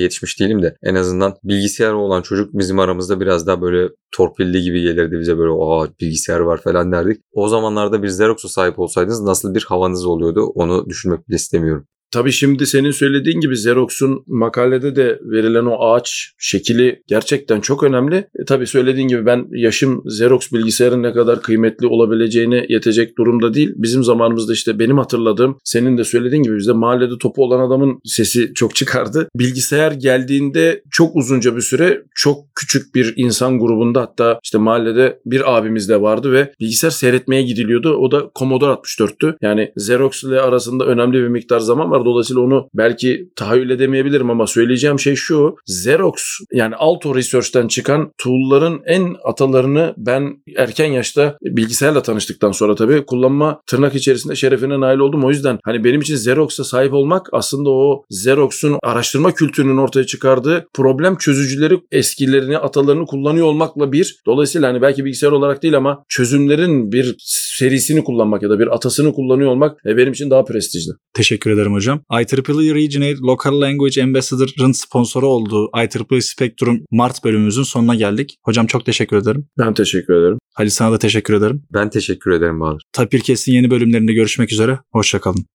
yetişmiş 0.00 0.40
değilim 0.40 0.62
de 0.62 0.76
en 0.82 0.94
azından 0.94 1.34
bilgisayar 1.44 1.92
olan 1.92 2.22
çocuk 2.22 2.54
bizim 2.54 2.78
aramızda 2.78 3.20
biraz 3.20 3.46
daha 3.46 3.62
böyle 3.62 3.88
torpilli 4.12 4.62
gibi 4.62 4.82
gelirdi 4.82 5.20
bize 5.20 5.38
böyle 5.38 5.52
aa 5.52 5.86
bilgisayar 6.00 6.40
var 6.40 6.60
falan 6.62 6.92
derdik. 6.92 7.22
O 7.32 7.48
zamanlarda 7.48 8.02
bir 8.02 8.08
Xerox'a 8.08 8.48
sahip 8.48 8.78
olsaydınız 8.78 9.20
nasıl 9.20 9.54
bir 9.54 9.64
havanız 9.68 10.06
oluyordu 10.18 10.46
onu 10.46 10.88
düşünmek 10.88 11.28
bile 11.28 11.36
istemiyorum. 11.36 11.86
Tabii 12.10 12.32
şimdi 12.32 12.66
senin 12.66 12.90
söylediğin 12.90 13.40
gibi 13.40 13.54
Xerox'un 13.54 14.24
makalede 14.26 14.96
de 14.96 15.20
verilen 15.22 15.64
o 15.64 15.84
ağaç 15.84 16.32
şekli 16.38 17.02
gerçekten 17.06 17.60
çok 17.60 17.82
önemli. 17.82 18.16
E, 18.16 18.44
tabii 18.46 18.66
söylediğin 18.66 19.08
gibi 19.08 19.26
ben 19.26 19.46
yaşım 19.50 20.02
Xerox 20.06 20.52
bilgisayarın 20.52 21.02
ne 21.02 21.12
kadar 21.12 21.42
kıymetli 21.42 21.86
olabileceğine 21.86 22.66
yetecek 22.68 23.18
durumda 23.18 23.54
değil. 23.54 23.72
Bizim 23.76 24.04
zamanımızda 24.04 24.52
işte 24.52 24.78
benim 24.78 24.98
hatırladığım 24.98 25.58
senin 25.64 25.98
de 25.98 26.04
söylediğin 26.04 26.42
gibi 26.42 26.56
bizde 26.56 26.72
mahallede 26.72 27.18
topu 27.18 27.44
olan 27.44 27.66
adamın 27.66 27.98
sesi 28.04 28.54
çok 28.54 28.74
çıkardı. 28.74 29.28
Bilgisayar 29.34 29.92
geldiğinde 29.92 30.82
çok 30.90 31.16
uzunca 31.16 31.56
bir 31.56 31.60
süre 31.60 32.02
çok 32.14 32.44
küçük 32.54 32.94
bir 32.94 33.14
insan 33.16 33.58
grubunda 33.58 34.00
hatta 34.00 34.40
işte 34.44 34.58
mahallede 34.58 35.18
bir 35.26 35.56
abimiz 35.56 35.88
de 35.88 36.00
vardı 36.00 36.32
ve 36.32 36.52
bilgisayar 36.60 36.90
seyretmeye 36.90 37.42
gidiliyordu. 37.42 37.96
O 37.96 38.10
da 38.10 38.30
Commodore 38.38 38.72
64'tü. 38.72 39.36
Yani 39.42 39.72
Xerox 39.76 40.24
ile 40.24 40.40
arasında 40.40 40.86
önemli 40.86 41.22
bir 41.22 41.28
miktar 41.28 41.60
zaman 41.60 41.90
var. 41.98 42.04
Dolayısıyla 42.04 42.42
onu 42.42 42.68
belki 42.74 43.28
tahayyül 43.36 43.70
edemeyebilirim 43.70 44.30
ama 44.30 44.46
söyleyeceğim 44.46 44.98
şey 44.98 45.14
şu. 45.14 45.56
Xerox 45.68 46.14
yani 46.52 46.74
Alto 46.76 47.14
Research'ten 47.14 47.68
çıkan 47.68 48.12
tool'ların 48.18 48.80
en 48.86 49.16
atalarını 49.24 49.94
ben 49.96 50.42
erken 50.56 50.92
yaşta 50.92 51.36
bilgisayarla 51.42 52.02
tanıştıktan 52.02 52.52
sonra 52.52 52.74
tabii 52.74 53.06
kullanma 53.06 53.60
tırnak 53.66 53.94
içerisinde 53.94 54.36
şerefine 54.36 54.80
nail 54.80 54.98
oldum. 54.98 55.24
O 55.24 55.30
yüzden 55.30 55.58
hani 55.64 55.84
benim 55.84 56.00
için 56.00 56.14
Xerox'a 56.14 56.64
sahip 56.64 56.92
olmak 56.92 57.26
aslında 57.32 57.70
o 57.70 58.04
Xerox'un 58.10 58.78
araştırma 58.82 59.34
kültürünün 59.34 59.76
ortaya 59.76 60.06
çıkardığı 60.06 60.66
problem 60.74 61.16
çözücüleri 61.16 61.80
eskilerini, 61.92 62.58
atalarını 62.58 63.06
kullanıyor 63.06 63.46
olmakla 63.46 63.92
bir. 63.92 64.20
Dolayısıyla 64.26 64.68
hani 64.68 64.82
belki 64.82 65.04
bilgisayar 65.04 65.32
olarak 65.32 65.62
değil 65.62 65.76
ama 65.76 66.04
çözümlerin 66.08 66.92
bir 66.92 67.16
serisini 67.58 68.04
kullanmak 68.04 68.42
ya 68.42 68.50
da 68.50 68.58
bir 68.58 68.74
atasını 68.74 69.12
kullanıyor 69.12 69.50
olmak 69.50 69.86
e, 69.86 69.96
benim 69.96 70.12
için 70.12 70.30
daha 70.30 70.44
prestijli. 70.44 70.92
Teşekkür 71.14 71.50
ederim 71.50 71.72
hocam. 71.72 72.00
IEEE 72.12 72.74
Regionate 72.74 73.18
Local 73.18 73.60
Language 73.60 74.02
Ambassador'ın 74.02 74.72
sponsoru 74.72 75.26
olduğu 75.28 75.70
IEEE 75.76 76.20
Spectrum 76.20 76.84
Mart 76.90 77.24
bölümümüzün 77.24 77.62
sonuna 77.62 77.94
geldik. 77.94 78.36
Hocam 78.44 78.66
çok 78.66 78.86
teşekkür 78.86 79.16
ederim. 79.16 79.46
Ben 79.58 79.74
teşekkür 79.74 80.14
ederim. 80.14 80.38
Halil 80.54 80.70
sana 80.70 80.92
da 80.92 80.98
teşekkür 80.98 81.34
ederim. 81.34 81.62
Ben 81.74 81.90
teşekkür 81.90 82.30
ederim 82.30 82.60
Bahadır. 82.60 82.82
Tapir 82.92 83.20
Kes'in 83.20 83.52
yeni 83.52 83.70
bölümlerinde 83.70 84.12
görüşmek 84.12 84.52
üzere. 84.52 84.78
Hoşçakalın. 84.92 85.44